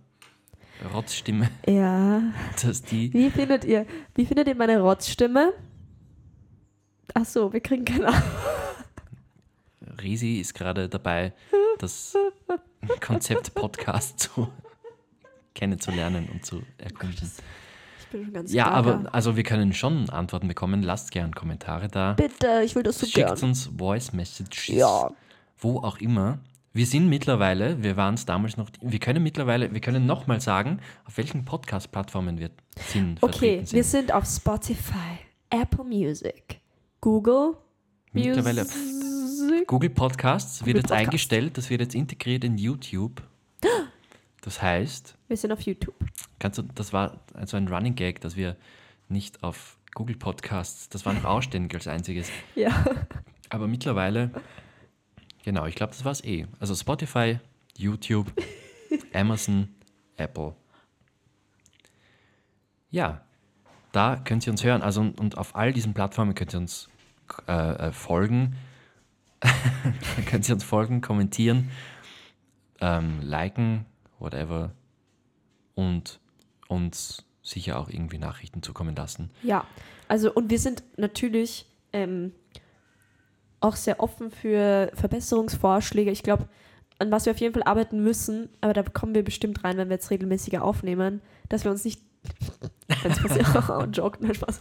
[0.94, 2.22] Rotzstimme, Ja.
[2.62, 3.12] dass die.
[3.12, 5.52] Wie findet ihr, wie findet ihr meine Rotzstimme?
[7.14, 8.22] Ach so, wir kriegen keine Ahnung.
[10.02, 11.32] Risi ist gerade dabei,
[11.78, 12.14] das
[13.00, 14.48] Konzept Podcast zu
[15.54, 17.30] kennenzulernen und zu erkunden.
[18.12, 18.76] Bin schon ganz Ja, gaga.
[18.76, 20.82] aber also wir können schon Antworten bekommen.
[20.82, 22.14] Lasst gern Kommentare da.
[22.14, 23.38] Bitte, ich will das so Schickt gern.
[23.40, 25.10] uns Voice Messages, Ja.
[25.58, 26.38] wo auch immer.
[26.72, 30.78] Wir sind mittlerweile, wir waren es damals noch, wir können mittlerweile, wir können nochmal sagen,
[31.06, 32.50] auf welchen Podcast-Plattformen wir
[32.86, 33.30] sind, Okay,
[33.62, 34.06] vertreten wir sind.
[34.06, 35.18] sind auf Spotify,
[35.50, 36.60] Apple Music,
[37.00, 37.54] Google
[38.12, 39.66] Mittlerweile Music.
[39.66, 41.06] Google Podcasts Google wird jetzt Podcast.
[41.06, 43.22] eingestellt, das wird jetzt integriert in YouTube.
[44.40, 45.94] Das heißt, Wir sind auf YouTube.
[46.38, 48.56] kannst du, das war also ein Running Gag, dass wir
[49.08, 52.30] nicht auf Google Podcasts, das war noch ausständig als einziges.
[52.54, 52.84] Ja.
[53.50, 54.30] Aber mittlerweile,
[55.42, 56.46] genau, ich glaube, das war es eh.
[56.60, 57.38] Also Spotify,
[57.76, 58.30] YouTube,
[59.14, 59.68] Amazon,
[60.16, 60.54] Apple.
[62.90, 63.22] Ja,
[63.92, 64.82] da könnt ihr uns hören.
[64.82, 66.88] Also und auf all diesen Plattformen könnt ihr uns
[67.46, 68.56] äh, äh, folgen.
[70.26, 71.70] könnt ihr uns folgen, kommentieren,
[72.80, 73.86] ähm, liken,
[74.18, 74.72] whatever.
[75.74, 76.20] Und
[76.68, 79.30] uns sicher auch irgendwie Nachrichten zukommen lassen.
[79.42, 79.64] Ja,
[80.06, 82.32] also und wir sind natürlich ähm,
[83.60, 86.10] auch sehr offen für Verbesserungsvorschläge.
[86.10, 86.48] Ich glaube,
[86.98, 89.88] an was wir auf jeden Fall arbeiten müssen, aber da kommen wir bestimmt rein, wenn
[89.88, 92.02] wir jetzt regelmäßiger aufnehmen, dass wir uns nicht,
[92.88, 94.60] passiert, oh, Joke, nein, Spaß,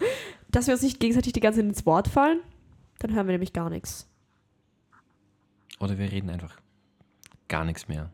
[0.50, 2.40] dass wir uns nicht gegenseitig die ganze Zeit ins Wort fallen,
[3.00, 4.08] dann hören wir nämlich gar nichts.
[5.80, 6.60] Oder wir reden einfach
[7.48, 8.10] gar nichts mehr.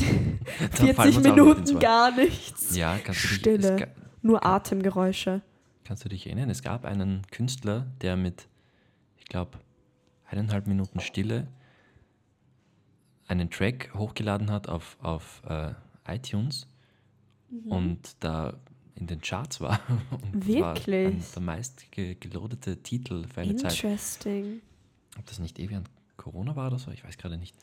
[0.60, 1.24] Dann 40 fallen wir uns auch nicht ins
[1.70, 2.76] Minuten gar nichts.
[2.76, 3.76] Ja, kannst du dich, Stille.
[3.76, 3.86] ga-
[4.22, 5.42] Nur Atemgeräusche.
[5.84, 6.50] Kannst du dich erinnern?
[6.50, 8.46] Es gab einen Künstler, der mit,
[9.16, 9.58] ich glaube,
[10.30, 11.46] eineinhalb Minuten Stille
[13.26, 15.72] einen Track hochgeladen hat auf, auf äh,
[16.06, 16.66] iTunes
[17.50, 17.72] Mhm.
[17.72, 18.52] und da
[18.94, 19.80] in den Charts war.
[20.10, 21.14] Und Wirklich?
[21.16, 23.72] War der meist ge gelodete Titel für eine Zeit.
[23.72, 24.60] Interesting.
[25.18, 26.90] Ob das nicht eh während Corona war oder so?
[26.90, 27.54] Ich weiß gerade nicht.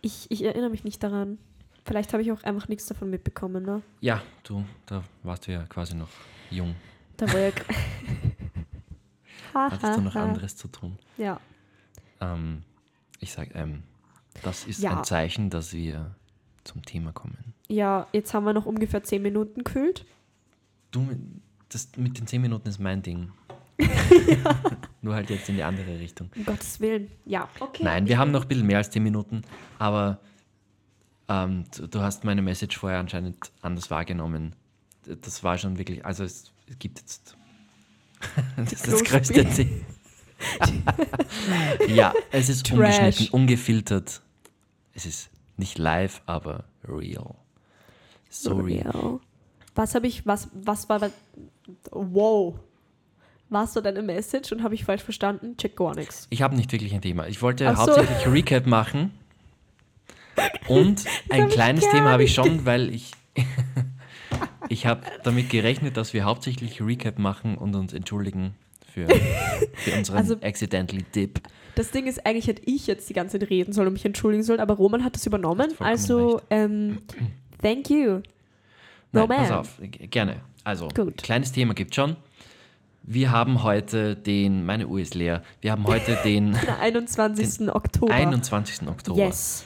[0.00, 1.38] Ich, ich erinnere mich nicht daran.
[1.84, 3.82] Vielleicht habe ich auch einfach nichts davon mitbekommen, ne?
[4.00, 6.08] Ja, du, da warst du ja quasi noch
[6.50, 6.74] jung.
[7.16, 7.50] Da war ja.
[9.54, 10.98] Hattest du noch anderes zu tun?
[11.18, 11.40] Ja.
[12.20, 12.62] Ähm,
[13.20, 13.82] ich sage, ähm,
[14.42, 14.96] das ist Ja.
[14.98, 16.14] ein Zeichen, dass wir
[16.64, 17.54] zum Thema kommen.
[17.68, 20.04] Ja, jetzt haben wir noch ungefähr 10 Minuten gekühlt.
[20.90, 21.08] Du,
[21.68, 23.30] das mit den 10 Minuten ist mein Ding.
[25.02, 26.30] Nur halt jetzt in die andere Richtung.
[26.36, 27.10] Um Gottes Willen.
[27.24, 27.82] Ja, okay.
[27.82, 29.42] Nein, wir haben noch ein bisschen mehr als 10 Minuten,
[29.78, 30.20] aber
[31.32, 34.54] ähm, du, du hast meine Message vorher anscheinend anders wahrgenommen.
[35.06, 37.36] Das war schon wirklich, also es, es gibt jetzt
[38.56, 39.84] das, ist das größte Ziel.
[41.88, 42.78] ja, es ist Trash.
[42.78, 44.22] ungeschnitten, ungefiltert.
[44.94, 47.34] Es ist nicht live, aber real.
[48.28, 48.90] So real.
[48.90, 49.20] Real.
[49.74, 51.10] Was habe ich, was, was war,
[51.90, 52.54] wow.
[53.48, 55.56] Was war deine Message und habe ich falsch verstanden?
[55.56, 56.26] Check gar nichts.
[56.30, 57.26] Ich habe nicht wirklich ein Thema.
[57.26, 57.82] Ich wollte Ach so.
[57.82, 59.12] hauptsächlich Recap machen.
[60.68, 63.10] Und ein kleines Thema habe ich schon, weil ich,
[64.68, 68.54] ich habe damit gerechnet, dass wir hauptsächlich Recap machen und uns entschuldigen
[68.92, 71.40] für, für unseren Also- accidentally Dip.
[71.74, 74.42] Das Ding ist, eigentlich hätte ich jetzt die ganze Zeit reden sollen und mich entschuldigen
[74.42, 75.72] sollen, aber Roman hat das übernommen.
[75.78, 76.98] Also, ähm,
[77.62, 78.20] thank you.
[79.12, 79.36] Nein, Roman.
[79.38, 80.36] pass auf, gerne.
[80.64, 81.22] Also, Gut.
[81.22, 82.16] kleines Thema gibt schon.
[83.04, 87.68] Wir haben heute den, meine Uhr ist leer, wir haben heute den Am 21.
[87.74, 88.12] Oktober.
[88.12, 88.86] 21.
[88.86, 89.18] Oktober.
[89.18, 89.64] Yes.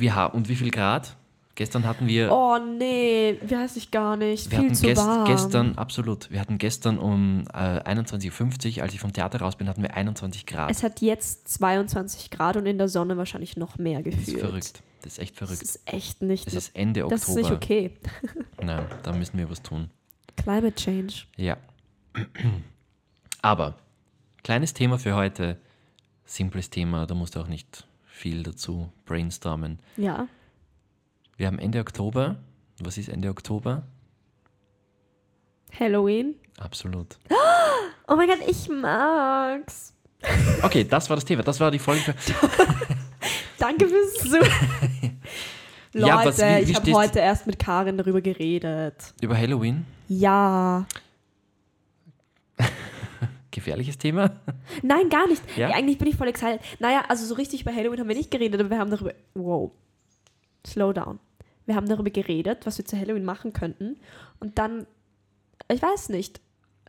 [0.00, 1.16] Wir haben, und wie viel Grad?
[1.54, 4.48] Gestern hatten wir Oh nee, weiß ich gar nicht.
[4.50, 5.24] Wir Viel hatten zu gest warm.
[5.24, 9.68] gestern, absolut, wir hatten gestern um äh, 21.50 Uhr, als ich vom Theater raus bin,
[9.68, 10.70] hatten wir 21 Grad.
[10.70, 14.36] Es hat jetzt 22 Grad und in der Sonne wahrscheinlich noch mehr das gefühlt.
[14.36, 14.82] ist verrückt.
[15.02, 15.62] Das ist echt Das verrückt.
[15.62, 16.46] ist echt nicht.
[16.46, 17.56] Es ist Ende das ist nicht Oktober.
[17.56, 17.90] okay.
[18.62, 19.90] Nein, da müssen wir was tun.
[20.36, 21.24] Climate Change.
[21.36, 21.56] Ja.
[23.42, 23.74] Aber,
[24.44, 25.56] kleines Thema für heute.
[26.24, 27.86] Simples Thema, da musst du auch nicht
[28.18, 29.78] viel dazu brainstormen.
[29.96, 30.28] Ja.
[31.36, 32.36] Wir haben Ende Oktober.
[32.80, 33.82] Was ist Ende Oktober?
[35.78, 36.34] Halloween.
[36.58, 37.18] Absolut.
[38.10, 39.92] Oh mein Gott, ich mag's.
[40.62, 41.42] Okay, das war das Thema.
[41.42, 42.14] Das war die Folge.
[43.58, 45.20] Danke fürs Zuhören.
[45.92, 49.12] Leute, Ja, was- wie- wie ich habe heute erst mit Karin darüber geredet.
[49.20, 49.84] über Halloween.
[50.08, 50.86] Ja.
[53.50, 54.40] Gefährliches Thema.
[54.82, 55.42] Nein, gar nicht.
[55.56, 55.70] Ja?
[55.70, 56.60] Eigentlich bin ich voll excited.
[56.80, 59.14] Naja, also so richtig über Halloween haben wir nicht geredet, aber wir haben darüber.
[59.34, 59.72] Wow.
[60.66, 61.18] Slow down.
[61.64, 63.96] Wir haben darüber geredet, was wir zu Halloween machen könnten.
[64.40, 64.86] Und dann,
[65.70, 66.40] ich weiß nicht.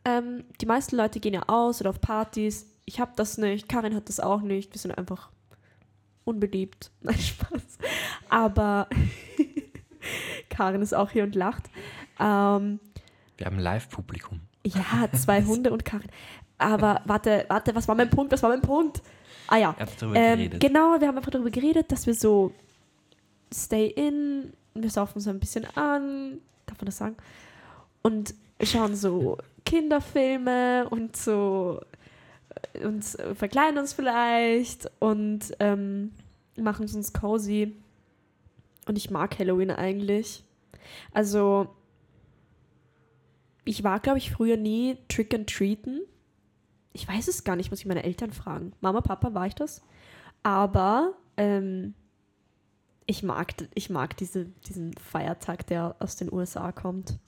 [0.05, 2.65] Ähm, die meisten Leute gehen ja aus oder auf Partys.
[2.85, 3.69] Ich habe das nicht.
[3.69, 4.73] Karin hat das auch nicht.
[4.73, 5.29] Wir sind einfach
[6.25, 6.91] unbeliebt.
[7.01, 7.77] Nein, Spaß.
[8.29, 8.87] Aber
[10.49, 11.69] Karin ist auch hier und lacht.
[12.19, 12.79] Ähm,
[13.37, 14.41] Wir haben Live-Publikum.
[14.65, 16.09] Ja, zwei Hunde und Karin.
[16.57, 18.31] Aber warte, warte, was war mein Punkt?
[18.31, 19.01] Was war mein Punkt?
[19.47, 19.75] Ah ja.
[20.13, 22.53] Ähm, genau, wir haben einfach darüber geredet, dass wir so
[23.53, 27.15] stay in, wir saufen uns ein bisschen an, darf man das sagen?
[28.01, 31.81] Und schauen so Kinderfilme und so
[32.83, 33.03] und
[33.35, 36.11] verkleiden uns vielleicht und ähm,
[36.57, 37.75] machen es uns cozy.
[38.87, 40.43] Und ich mag Halloween eigentlich.
[41.13, 41.67] Also,
[43.69, 46.01] ich war, glaube ich, früher nie Trick and Treaten.
[46.91, 48.73] Ich weiß es gar nicht, muss ich meine Eltern fragen.
[48.81, 49.83] Mama, Papa, war ich das?
[50.41, 51.93] Aber ähm,
[53.05, 57.19] ich mag, ich mag diese, diesen Feiertag, der aus den USA kommt.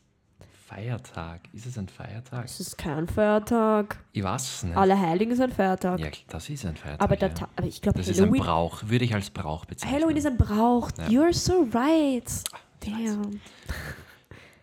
[0.66, 1.42] Feiertag.
[1.54, 2.46] Ist es ein Feiertag?
[2.46, 4.04] Es ist kein Feiertag.
[4.12, 4.76] Ich weiß es nicht.
[4.76, 6.00] Allerheiligen ist ein Feiertag.
[6.00, 7.02] Ja, das ist ein Feiertag.
[7.04, 7.30] aber, ja.
[7.56, 8.82] Aber ich glaube, Das ist ein Halloween, Brauch.
[8.88, 9.96] Würde ich als Brauch bezeichnen.
[9.96, 10.90] Halloween ist ein Brauch.
[10.98, 11.06] Ja.
[11.06, 12.26] You're so right.
[12.26, 12.44] weiß.
[12.80, 13.40] Damn.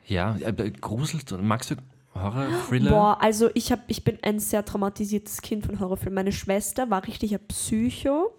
[0.08, 1.30] Ja, aber gruselt.
[1.40, 1.76] Magst du
[2.14, 2.90] Horror-Thriller?
[2.90, 6.14] Boah, also ich, hab, ich bin ein sehr traumatisiertes Kind von Horrorfilmen.
[6.14, 8.32] Meine Schwester war richtig ein Psycho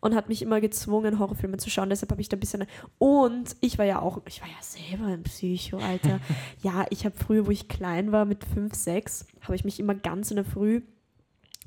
[0.00, 1.90] und hat mich immer gezwungen, Horrorfilme zu schauen.
[1.90, 2.64] Deshalb habe ich da ein bisschen...
[2.98, 4.22] Und ich war ja auch...
[4.26, 6.20] Ich war ja selber ein Psycho, Alter.
[6.62, 9.94] ja, ich habe früher, wo ich klein war, mit 5, 6, habe ich mich immer
[9.94, 10.80] ganz in der Früh,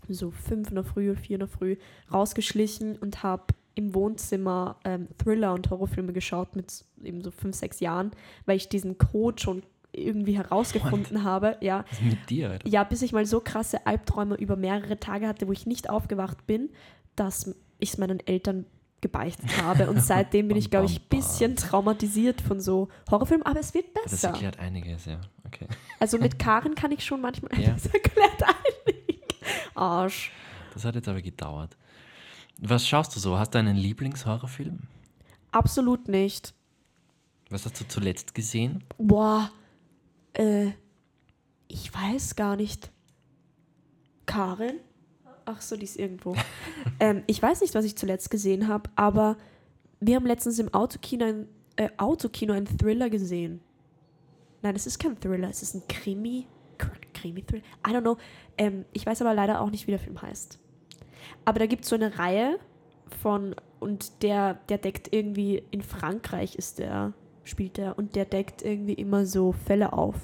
[0.10, 1.78] so 5 in der Früh oder 4 in der Früh,
[2.12, 7.80] rausgeschlichen und habe im Wohnzimmer ähm, Thriller und Horrorfilme geschaut mit eben so 5, 6
[7.80, 8.12] Jahren,
[8.46, 11.58] weil ich diesen Code schon irgendwie herausgefunden habe.
[11.62, 12.52] Ja, mit dir?
[12.52, 12.68] Alter?
[12.68, 16.46] ja, bis ich mal so krasse Albträume über mehrere Tage hatte, wo ich nicht aufgewacht
[16.48, 16.70] bin,
[17.16, 18.66] dass ich es meinen Eltern
[19.02, 19.90] gebeichtet habe.
[19.90, 23.86] Und seitdem bin ich, glaube ich, ein bisschen traumatisiert von so Horrorfilmen, aber es wird
[24.04, 24.30] Das besser.
[24.30, 25.20] erklärt einiges, ja.
[25.46, 25.68] Okay.
[26.00, 27.52] Also mit Karen kann ich schon manchmal.
[27.60, 27.72] Ja.
[27.74, 29.28] Das erklärt einiges.
[29.76, 30.32] Arsch.
[30.74, 31.76] Das hat jetzt aber gedauert.
[32.60, 33.38] Was schaust du so?
[33.38, 34.80] Hast du einen Lieblingshorrorfilm?
[35.52, 36.54] Absolut nicht.
[37.50, 38.84] Was hast du zuletzt gesehen?
[38.98, 39.52] Boah.
[40.34, 40.72] Äh,
[41.68, 42.92] ich weiß gar nicht.
[44.26, 44.80] Karin?
[45.46, 46.36] Ach so, die ist irgendwo.
[47.00, 49.38] ähm, ich weiß nicht, was ich zuletzt gesehen habe, aber
[50.00, 53.62] wir haben letztens im Autokino ein, äh, Autokino einen Thriller gesehen.
[54.62, 56.48] Nein, es ist kein Thriller, es ist ein Krimi.
[56.78, 57.64] Kr- Krimi-Thriller?
[57.88, 58.18] I don't know.
[58.58, 60.60] Ähm, ich weiß aber leider auch nicht, wie der Film heißt.
[61.46, 62.60] Aber da gibt es so eine Reihe
[63.22, 67.14] von, und der, der deckt irgendwie, in Frankreich ist der,
[67.44, 70.16] spielt der, und der deckt irgendwie immer so Fälle auf.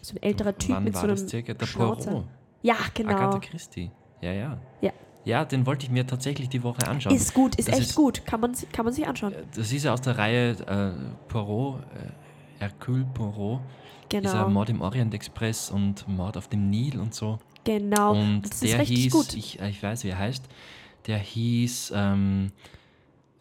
[0.00, 1.54] So ein älterer Typ Wann mit so das einem circa?
[1.54, 2.10] Der Schnauzer.
[2.10, 2.26] Poirot.
[2.62, 3.12] Ja, genau.
[3.12, 3.90] Agatha Christie.
[4.20, 4.58] Ja, ja.
[4.80, 4.92] Ja.
[5.24, 7.14] Ja, den wollte ich mir tatsächlich die Woche anschauen.
[7.14, 8.26] Ist gut, ist Das echt ist- gut.
[8.26, 9.32] Kann man, kann man sich anschauen.
[9.54, 10.92] Das ist ja aus der Reihe äh,
[11.28, 12.10] Poirot, äh,
[12.62, 13.60] Hercule Poirot.
[14.10, 14.48] Dieser Genau.
[14.50, 17.38] Mord im Orient Express und Mord auf dem Nil und so.
[17.64, 18.12] Genau.
[18.12, 19.34] Und das ist der hieß, gut.
[19.34, 20.44] Ich, ich weiß, wie er heißt,
[21.06, 22.52] der hieß ähm,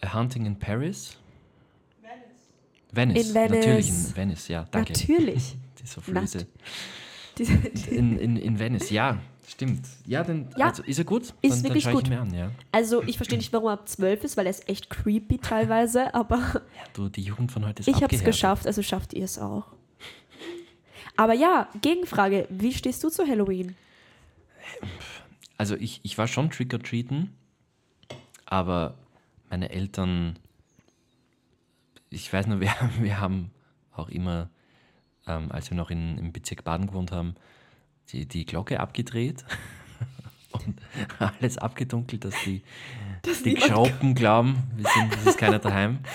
[0.02, 1.18] A Hunting in Paris.
[2.92, 3.30] Venice.
[3.30, 3.56] In Venice.
[3.56, 4.94] Natürlich in Venice, ja, danke.
[4.94, 5.56] Natürlich.
[5.80, 6.48] Diese Flöße.
[7.90, 9.18] In, in, in Venice, ja,
[9.52, 9.88] stimmt.
[10.06, 11.24] Ja, dann, Ja, also, ist er gut?
[11.24, 12.10] ist dann, dann wirklich ich gut.
[12.10, 12.52] mir an, ja.
[12.72, 16.14] also ich verstehe nicht, warum er ab 12 ist, weil er ist echt creepy teilweise,
[16.16, 16.62] aber ja.
[16.94, 19.66] Du, die Jugend von heute ist ich habe es geschafft, also schafft ihr es auch.
[21.18, 23.76] Aber ja, Gegenfrage, wie stehst du zu Halloween?
[25.58, 27.32] Also ich, ich war schon Trick-or-Treaten,
[28.46, 28.96] aber
[29.50, 30.40] meine Eltern,
[32.10, 33.52] ich weiß nur, wir, wir haben
[33.94, 34.50] auch immer,
[35.28, 37.36] ähm, als wir noch in, im Bezirk Baden gewohnt haben,
[38.12, 39.46] die, die Glocke abgedreht
[40.52, 40.82] und
[41.20, 42.64] alles abgedunkelt, dass die,
[43.26, 46.00] die niemand Geschraubten glauben, wir sind, es ist keiner daheim.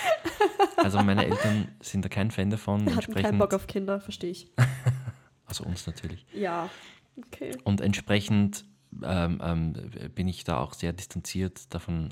[0.77, 2.85] Also meine Eltern sind da kein Fan davon.
[2.85, 4.51] Wir hatten keinen Bock auf Kinder, verstehe ich.
[5.47, 6.25] Also uns natürlich.
[6.33, 6.69] Ja,
[7.17, 7.57] okay.
[7.63, 8.65] Und entsprechend
[9.03, 9.73] ähm, ähm,
[10.13, 12.09] bin ich da auch sehr distanziert davon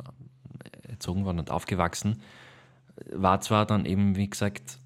[0.83, 2.21] erzogen worden und aufgewachsen.
[3.11, 4.79] War zwar dann eben, wie gesagt,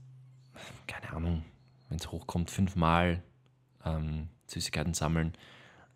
[0.88, 1.46] keine Ahnung,
[1.90, 3.22] wenn es hochkommt, fünfmal
[3.86, 5.34] ähm, Süßigkeiten sammeln,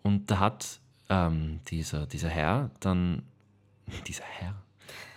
[0.02, 0.80] Und da hat
[1.10, 3.24] ähm, dieser, dieser Herr dann,
[4.08, 4.56] dieser Herr,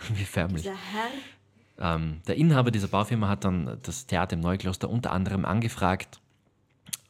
[0.13, 1.95] wie förmlich, Dieser Herr.
[1.95, 6.19] ähm, der Inhaber dieser Baufirma hat dann das Theater im Neukloster unter anderem angefragt,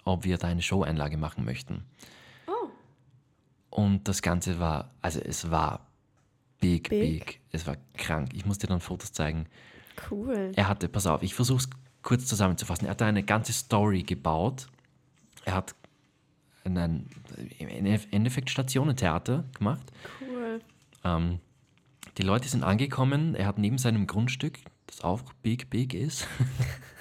[0.03, 1.83] ob wir da eine Show-Einlage machen möchten.
[3.69, 5.87] Und das Ganze war, also es war
[6.59, 7.39] big, big, Big?
[7.51, 8.29] Es war krank.
[8.33, 9.47] Ich musste dann Fotos zeigen.
[10.09, 10.51] Cool.
[10.55, 11.69] Er hatte, pass auf, ich versuche es
[12.01, 12.87] kurz zusammenzufassen.
[12.87, 14.67] Er hat da eine ganze Story gebaut.
[15.45, 15.75] Er hat
[16.63, 17.09] ein, ein,
[17.57, 19.91] im Endeffekt Stationentheater gemacht.
[20.21, 20.61] Cool.
[21.03, 21.39] Ähm,
[22.17, 23.35] die Leute sind angekommen.
[23.35, 26.27] Er hat neben seinem Grundstück, das auch big, big ist,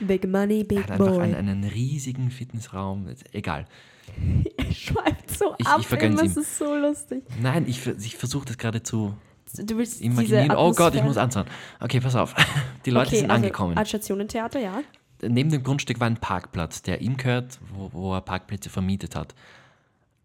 [0.00, 1.22] Big Money, Big hat einfach Boy.
[1.22, 3.08] einen, einen riesigen Fitnessraum.
[3.32, 3.66] Egal.
[4.56, 7.24] Er schweift so Ich- ab, ich vergönn's immer, es ist so lustig.
[7.40, 9.16] Nein, ich, ich versuche das gerade zu
[9.54, 10.56] Du willst imaginieren.
[10.56, 11.48] Oh Gott, ich muss anzahlen.
[11.80, 12.34] Okay, pass auf.
[12.84, 13.78] Die Leute okay, sind also angekommen.
[13.78, 14.82] Als Stationentheater, ja.
[15.22, 19.34] Neben dem Grundstück war ein Parkplatz, der ihm gehört, wo, wo er Parkplätze vermietet hat.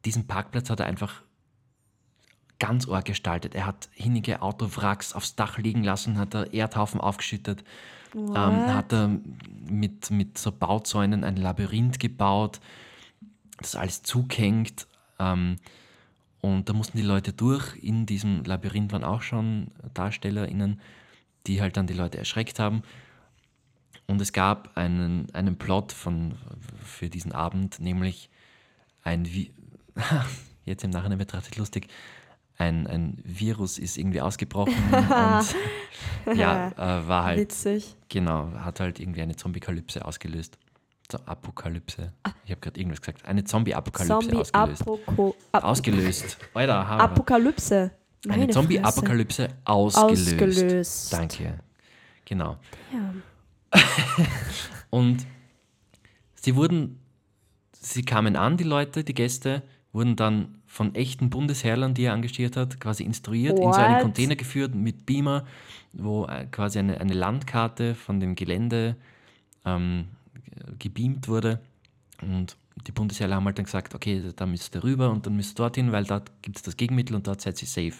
[0.05, 1.21] Diesen Parkplatz hat er einfach
[2.59, 3.55] ganz arg gestaltet.
[3.55, 7.63] Er hat hinige Autowracks aufs Dach liegen lassen, hat er Erdhaufen aufgeschüttet,
[8.15, 9.19] ähm, hat er
[9.69, 12.59] mit, mit so Bauzäunen ein Labyrinth gebaut,
[13.57, 14.87] das alles zugehängt.
[15.19, 15.57] Ähm,
[16.41, 17.75] und da mussten die Leute durch.
[17.81, 20.81] In diesem Labyrinth waren auch schon DarstellerInnen,
[21.47, 22.81] die halt dann die Leute erschreckt haben.
[24.07, 26.33] Und es gab einen, einen Plot von,
[26.83, 28.29] für diesen Abend, nämlich
[29.03, 29.27] ein,
[30.65, 31.87] jetzt im Nachhinein betrachtet lustig,
[32.57, 34.73] ein, ein Virus ist irgendwie ausgebrochen
[36.25, 37.95] und ja, äh, war halt, Witzig.
[38.09, 40.57] genau, hat halt irgendwie eine Zombie-Kalypse ausgelöst.
[41.11, 42.13] So, Apokalypse.
[42.45, 43.25] Ich habe gerade irgendwas gesagt.
[43.25, 44.81] Eine Zombie-Apokalypse Zombie ausgelöst.
[44.87, 46.37] Apoko Ap Ausgelöst.
[46.53, 47.01] Alter, Haare.
[47.03, 47.91] Apokalypse.
[48.25, 50.33] Eine Meine Zombie-Apokalypse ausgelöst.
[50.33, 51.13] Ausgelöst.
[51.13, 51.59] Danke.
[52.23, 52.57] Genau.
[52.93, 53.81] Ja.
[54.89, 55.25] Und
[56.35, 56.99] sie wurden,
[57.73, 62.55] sie kamen an, die Leute, die Gäste, wurden dann von echten Bundesherrlern, die er engagiert
[62.55, 64.03] hat, quasi instruiert, in so einen What?
[64.03, 65.45] Container geführt mit Beamer,
[65.91, 68.95] wo äh, quasi eine, eine Landkarte von dem Gelände
[69.65, 70.05] ähm,
[70.79, 71.59] gebeamt wurde.
[72.21, 72.55] Und
[72.87, 75.63] die Bundesherren haben halt dann gesagt, okay, da müsst ihr rüber und dann müsst ihr
[75.63, 77.97] dorthin, weil dort gibt es das Gegenmittel und dort seid ihr safe.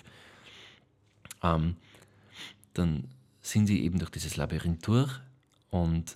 [1.43, 1.76] Ähm,
[2.74, 3.03] dann
[3.41, 5.11] sind sie eben durch dieses Labyrinth durch
[5.72, 6.15] und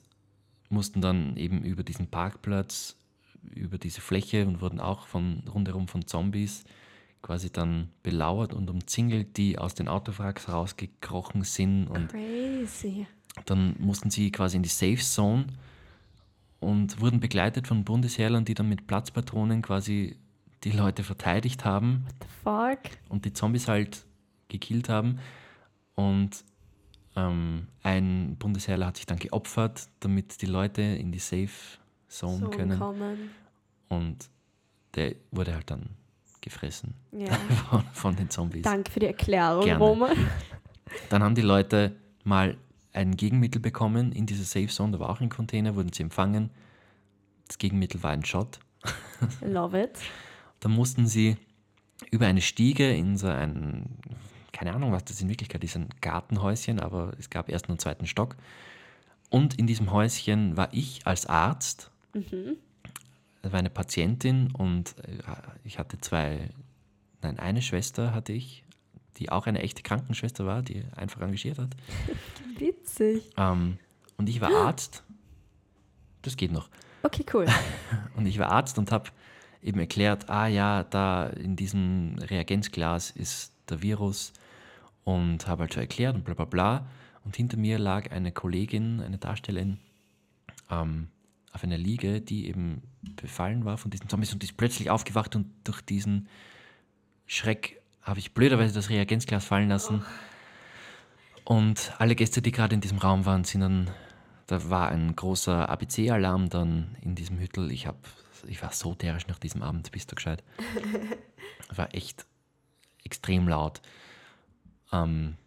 [0.70, 2.96] mussten dann eben über diesen Parkplatz,
[3.54, 6.64] über diese Fläche und wurden auch von rundherum von Zombies
[7.22, 13.08] quasi dann belauert und umzingelt, die aus den Autowracks rausgekrochen sind und Crazy.
[13.46, 15.48] dann mussten sie quasi in die Safe Zone
[16.60, 20.18] und wurden begleitet von Bundesheerlern, die dann mit Platzpatronen quasi
[20.64, 22.80] die Leute verteidigt haben The fuck?
[23.10, 24.06] und die Zombies halt
[24.48, 25.20] gekillt haben.
[25.96, 26.44] Und
[27.16, 31.50] ähm, ein Bundesheerler hat sich dann geopfert, damit die Leute in die Safe
[32.18, 32.80] Zone So können.
[32.80, 33.30] kommen.
[33.90, 34.30] Und
[34.96, 35.90] der wurde halt dann
[36.42, 37.34] gefressen Ja.
[37.70, 38.64] von, von den Zombies.
[38.64, 39.84] Danke für die Erklärung, Gerne.
[39.84, 40.18] Roman.
[41.10, 42.58] Dann haben die Leute mal
[42.94, 46.50] ein Gegenmittel bekommen in dieser Safe Zone, da war auch ein Container, wurden sie empfangen.
[47.48, 48.60] Das Gegenmittel war ein Shot.
[49.42, 50.00] Love it.
[50.62, 51.36] Da mussten sie
[52.12, 53.86] über eine Stiege in so ein,
[54.54, 58.08] keine Ahnung, was das in Wirklichkeit ist, ein Gartenhäuschen, aber es gab ersten und zweiten
[58.08, 58.36] Stock.
[59.30, 61.92] Und in diesem Häuschen war ich als Arzt,
[63.42, 65.20] da war eine Patientin und äh,
[65.64, 66.50] ich hatte zwei,
[67.22, 68.64] nein, eine Schwester hatte ich,
[69.18, 71.76] die auch eine echte Krankenschwester war, die einfach engagiert hat.
[72.58, 73.30] Witzig.
[73.38, 73.78] Ähm,
[74.18, 75.04] und ich war Arzt.
[76.22, 76.70] Das geht noch.
[77.04, 77.46] Okay, cool.
[78.16, 79.12] Und ich war Arzt und habe
[79.62, 84.34] eben erklärt, ah ja, da in diesem Reagenzglas ist der Virus
[85.04, 86.88] und habe halt so erklärt und bla bla bla.
[87.24, 89.78] Und hinter mir lag eine Kollegin, eine Darstellerin
[90.72, 91.10] ähm,
[91.56, 92.82] auf einer Liege, die eben
[93.16, 96.28] befallen war von diesen Zombies und ist plötzlich aufgewacht und durch diesen
[97.26, 100.04] Schreck habe ich blöderweise das Reagenzglas fallen lassen.
[101.46, 103.90] Und alle Gäste, die gerade in diesem Raum waren, sind dann,
[104.48, 107.72] da war ein großer ABC-Alarm dann in diesem Hüttel.
[107.72, 108.06] Ich, hab,
[108.48, 110.44] ich war so derisch nach diesem Abend, bist du gescheit.
[111.74, 112.26] war echt
[113.06, 113.82] extrem laut.
[114.92, 115.38] Ähm,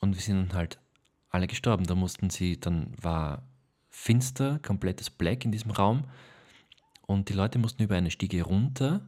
[0.00, 0.80] und wir sind dann halt
[1.30, 1.84] alle gestorben.
[1.84, 3.42] Da mussten sie, dann war
[3.92, 6.04] finster, komplettes Black in diesem Raum.
[7.06, 9.02] Und die Leute mussten über eine Stiege runter,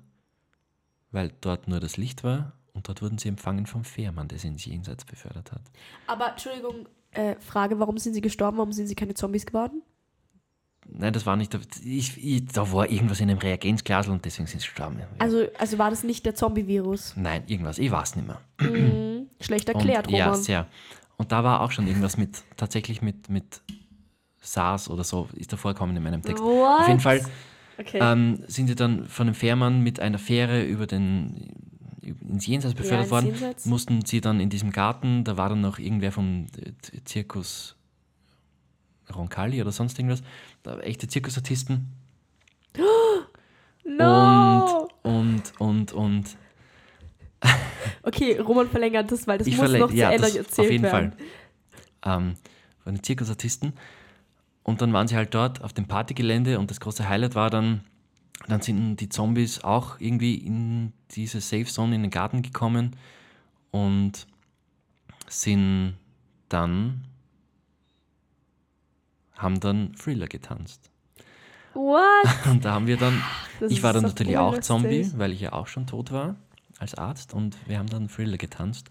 [1.10, 2.52] weil dort nur das Licht war.
[2.74, 5.62] Und dort wurden sie empfangen vom Fährmann, der sie ins Jenseits befördert hat.
[6.06, 8.58] Aber Entschuldigung, äh, Frage, warum sind sie gestorben?
[8.58, 9.82] Warum sind sie keine Zombies geworden?
[10.86, 11.56] Nein, das war nicht.
[11.82, 14.98] Ich, ich, da war irgendwas in einem Reagenzglas und deswegen sind sie gestorben.
[14.98, 15.08] Ja.
[15.18, 17.14] Also, also war das nicht der Zombie-Virus?
[17.16, 17.78] Nein, irgendwas.
[17.78, 18.40] Ich weiß nicht mehr.
[18.60, 19.30] Mhm.
[19.40, 20.28] Schlecht erklärt, und, Roman.
[20.28, 20.66] Ja, sehr.
[21.16, 23.62] Und da war auch schon irgendwas mit, tatsächlich mit, mit
[24.44, 26.42] SARS oder so, ist da vorgekommen in meinem Text.
[26.42, 26.80] What?
[26.80, 27.24] Auf jeden Fall
[27.76, 27.98] Okay.
[28.00, 31.50] ähm, sind sie dann von einem Fährmann mit einer Fähre über den,
[32.02, 33.26] ins Jenseits befördert ins worden.
[33.26, 33.66] Jenseits.
[33.66, 36.46] Mussten sie dann in diesem Garten, da war dann noch irgendwer vom
[37.04, 37.74] Zirkus
[39.14, 40.22] Roncalli oder sonst irgendwas,
[40.62, 41.92] da, echte Zirkusartisten.
[43.84, 44.88] no!
[45.02, 46.36] Und, und, und, und
[48.02, 50.72] Okay, Roman verlängert das, weil das ich muss noch zu ja, Ende das, erzählt auf
[50.72, 51.12] jeden werden.
[52.02, 52.18] Fall.
[52.18, 52.34] Ähm,
[52.82, 53.72] von den Zirkusartisten.
[54.64, 57.84] Und dann waren sie halt dort auf dem Partygelände und das große Highlight war dann,
[58.48, 62.96] dann sind die Zombies auch irgendwie in diese Safe Zone in den Garten gekommen
[63.70, 64.26] und
[65.28, 65.94] sind
[66.48, 67.04] dann
[69.36, 70.90] haben dann Thriller getanzt.
[71.74, 72.46] What?
[72.46, 73.20] Und da haben wir dann,
[73.58, 74.58] Das ich war dann natürlich auch.
[74.60, 76.36] Zombie, weil ich ja auch schon tot war
[76.78, 78.90] als Arzt und wir haben dann Thriller getanzt.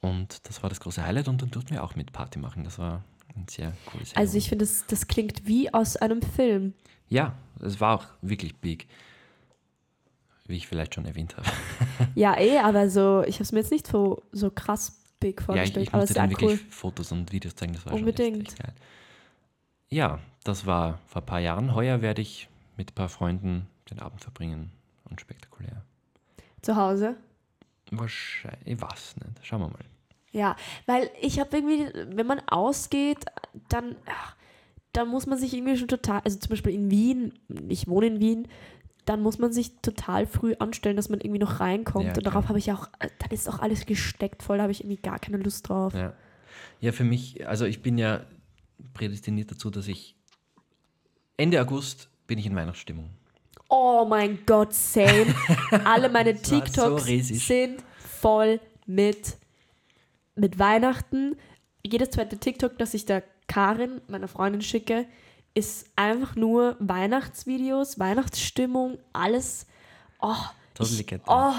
[0.00, 2.64] Und das war das große Highlight und dann durften wir auch mit Party machen.
[2.64, 3.04] Das war
[3.36, 4.38] ein sehr cooles Also Halloween.
[4.38, 6.74] ich finde, das, das klingt wie aus einem Film.
[7.08, 8.86] Ja, es war auch wirklich big.
[10.46, 11.48] Wie ich vielleicht schon erwähnt habe.
[12.14, 15.40] Ja, eh, aber so, ich habe es mir jetzt nicht so, so krass big Ja,
[15.40, 15.88] ich, vorgestellt.
[15.88, 16.58] ich aber sehr dann wirklich cool.
[16.70, 18.50] Fotos und Videos zeigen, das war Unbedingt.
[18.50, 18.74] schon echt.
[19.90, 21.74] Ja, das war vor ein paar Jahren.
[21.74, 24.72] Heuer werde ich mit ein paar Freunden den Abend verbringen
[25.04, 25.82] und spektakulär.
[26.62, 27.16] Zu Hause.
[27.90, 29.46] Wahrscheinlich, ich weiß nicht.
[29.46, 29.84] Schauen wir mal.
[30.32, 30.56] Ja,
[30.86, 33.24] weil ich habe irgendwie, wenn man ausgeht,
[33.68, 34.36] dann, ach,
[34.92, 37.34] dann muss man sich irgendwie schon total, also zum Beispiel in Wien,
[37.68, 38.48] ich wohne in Wien,
[39.04, 42.06] dann muss man sich total früh anstellen, dass man irgendwie noch reinkommt.
[42.06, 44.72] Ja, und darauf habe ich auch, äh, dann ist auch alles gesteckt voll, da habe
[44.72, 45.94] ich irgendwie gar keine Lust drauf.
[45.94, 46.12] Ja.
[46.80, 48.20] ja, für mich, also ich bin ja
[48.94, 50.16] prädestiniert dazu, dass ich
[51.36, 53.10] Ende August bin ich in Weihnachtsstimmung.
[53.68, 55.34] Oh mein Gott, same.
[55.84, 57.46] Alle meine so TikToks riesig.
[57.46, 59.38] sind voll mit,
[60.40, 61.36] mit Weihnachten.
[61.86, 65.06] Jedes zweite TikTok, das ich der Karin, meiner Freundin, schicke,
[65.54, 69.66] ist einfach nur Weihnachtsvideos, Weihnachtsstimmung, alles.
[70.20, 70.34] Oh,
[70.74, 71.28] Totally ich, get that.
[71.28, 71.54] oh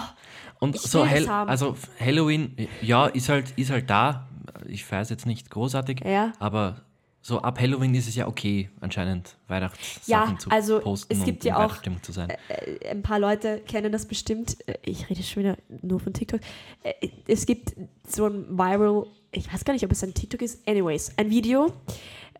[0.59, 1.49] Und so das haben.
[1.49, 4.27] also Halloween, ja, ist halt, ist halt da.
[4.67, 6.33] Ich es jetzt nicht großartig, Ja.
[6.39, 6.81] aber
[7.23, 11.43] so ab Halloween ist es ja okay, anscheinend Weihnachtssachen Ja, zu also posten es gibt
[11.43, 12.29] und ja auch- Weihnachtsstimmung zu sein.
[12.49, 14.57] äh, ein paar Leute kennen das bestimmt.
[14.67, 16.41] Äh, Ich rede schon wieder nur von TikTok.
[16.83, 16.93] Äh,
[17.27, 17.73] Es gibt
[18.07, 20.67] so ein Viral, ich weiß gar nicht, ob es ein TikTok ist.
[20.67, 21.71] Anyways, ein Video,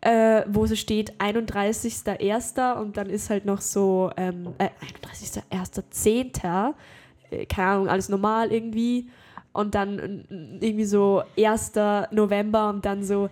[0.00, 2.72] äh, wo so steht 31.01.
[2.80, 4.68] und dann ist halt noch so ähm, äh,
[5.50, 6.74] 31.01.10.
[7.30, 9.08] Äh, keine Ahnung, alles normal irgendwie.
[9.52, 11.72] Und dann äh, irgendwie so 1.
[12.10, 13.28] November und dann so äh,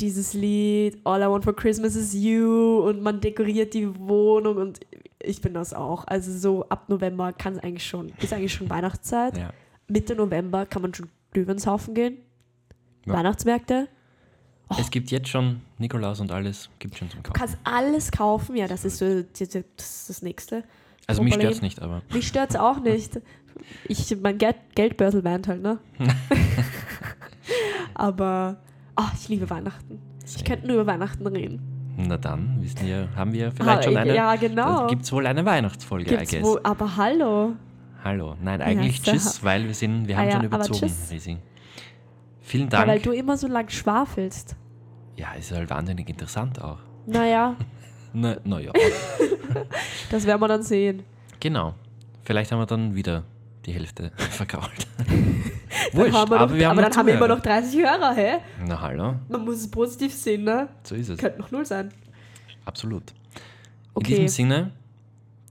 [0.00, 4.80] dieses Lied All I Want for Christmas is You und man dekoriert die Wohnung und
[5.22, 6.04] ich bin das auch.
[6.06, 9.38] Also so ab November kann es eigentlich schon, ist eigentlich schon Weihnachtszeit.
[9.38, 9.50] Ja.
[9.88, 12.18] Mitte November kann man schon Glühwein saufen gehen.
[13.06, 13.14] Ja.
[13.14, 13.88] Weihnachtsmärkte.
[14.78, 17.38] Es gibt jetzt schon Nikolaus und alles, gibt schon zum Du Kaufen.
[17.38, 18.56] kannst alles kaufen.
[18.56, 20.64] Ja, das ist so das, ist das nächste.
[21.06, 21.46] Also mich Problem.
[21.52, 23.20] stört es nicht, aber Mich stört es auch nicht.
[23.88, 25.78] Ich, mein Geld, Geldbörsel weint halt, ne?
[27.94, 28.58] Aber
[28.96, 30.00] ah, ich liebe Weihnachten.
[30.24, 31.60] Ich könnte nur über Weihnachten reden.
[31.96, 34.14] na dann, wissen wir, haben wir vielleicht schon Ah, eine.
[34.14, 34.86] Ja, genau.
[34.88, 36.44] Gibt es wohl eine Weihnachtsfolge, Gibt's I guess.
[36.44, 37.52] wo, aber hallo.
[38.04, 38.36] Hallo.
[38.42, 39.10] Nein, eigentlich so.
[39.12, 40.92] tschüss, weil wir sind, wir Ah haben ja, schon überzogen.
[41.10, 41.38] Risi.
[42.40, 42.88] Vielen Ja, Dank.
[42.88, 44.54] weil du immer so lang schwafelst.
[45.16, 46.78] ja, ist halt wahnsinnig interessant auch.
[47.06, 47.56] Naja,
[48.12, 48.72] Na, na ja.
[50.10, 51.02] das werden wir dann sehen.
[51.40, 51.74] genau.
[52.24, 53.22] Vielleicht haben wir dann wieder
[53.66, 54.88] die Hälfte verkauft.
[55.92, 58.14] Wurscht, haben wir aber noch, wir haben aber dann haben wir immer noch 30 Hörer,
[58.14, 58.38] hä?
[58.66, 60.68] Na hallo, Man muss es positiv sehen, ne?
[60.82, 61.18] so ist es.
[61.18, 61.90] Könnte noch null sein.
[62.64, 63.10] Absolut.
[63.10, 63.16] In
[63.94, 64.08] Okay.
[64.14, 64.72] diesem Sinne,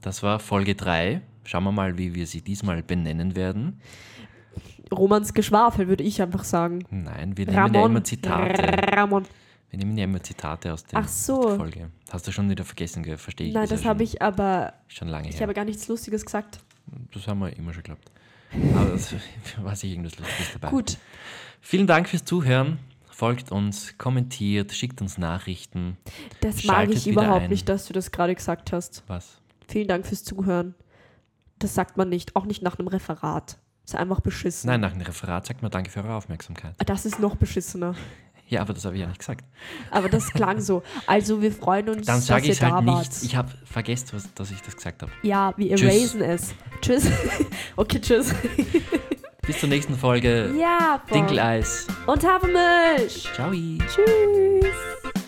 [0.02, 1.20] das war Folge 3.
[1.44, 3.80] Schauen wir mal, wie wir sie diesmal benennen werden.
[4.92, 6.84] Romans Geschwafel, würde ich einfach sagen.
[6.90, 7.90] Nein, wir nehmen ja Ramon.
[7.90, 8.96] immer Zitate.
[8.96, 9.24] Ramon.
[9.70, 11.48] Wir nehmen ja immer Zitate aus, dem, Ach so.
[11.48, 11.90] der Folge.
[12.12, 13.54] Hast du schon wieder vergessen, verstehe ich.
[13.54, 14.74] Nein, ja das habe ich aber.
[14.86, 15.42] Schon lange Ich her.
[15.42, 16.60] habe gar nichts Lustiges gesagt.
[17.12, 18.12] Das haben wir immer schon geglaubt.
[18.74, 19.14] Aber es
[19.62, 20.70] war sich irgendwas Lustiges dabei.
[20.70, 20.98] Gut.
[21.60, 22.78] Vielen Dank fürs Zuhören.
[23.10, 25.96] Folgt uns, kommentiert, schickt uns Nachrichten.
[26.42, 27.50] Das mag ich überhaupt ein.
[27.50, 29.02] nicht, dass du das gerade gesagt hast.
[29.06, 29.38] Was?
[29.68, 30.74] Vielen Dank fürs Zuhören.
[31.58, 33.58] Das sagt man nicht, auch nicht nach einem Referat.
[33.84, 34.68] Das ist einfach beschissen.
[34.68, 36.74] Nein, nach dem Referat sagt man Danke für eure Aufmerksamkeit.
[36.78, 37.94] Ah, Das ist noch beschissener.
[38.48, 39.44] Ja, aber das habe ich ja nicht gesagt.
[39.90, 40.82] Aber das klang so.
[41.06, 42.94] Also wir freuen uns, Dann sage ich halt da nicht.
[42.94, 43.08] wart.
[43.22, 45.10] Ich habe vergessen, was, dass ich das gesagt habe.
[45.22, 46.14] ja, wir Tschüss.
[46.14, 46.54] erasen es.
[46.80, 47.10] Tschüss.
[47.76, 48.32] okay, tschüss.
[49.46, 50.52] Bis zur nächsten Folge.
[50.58, 51.18] ja, voll.
[51.18, 51.86] Dinkeleis.
[52.06, 53.28] Und Hafermilch.
[53.34, 53.50] Ciao.
[53.52, 55.25] Tschüss.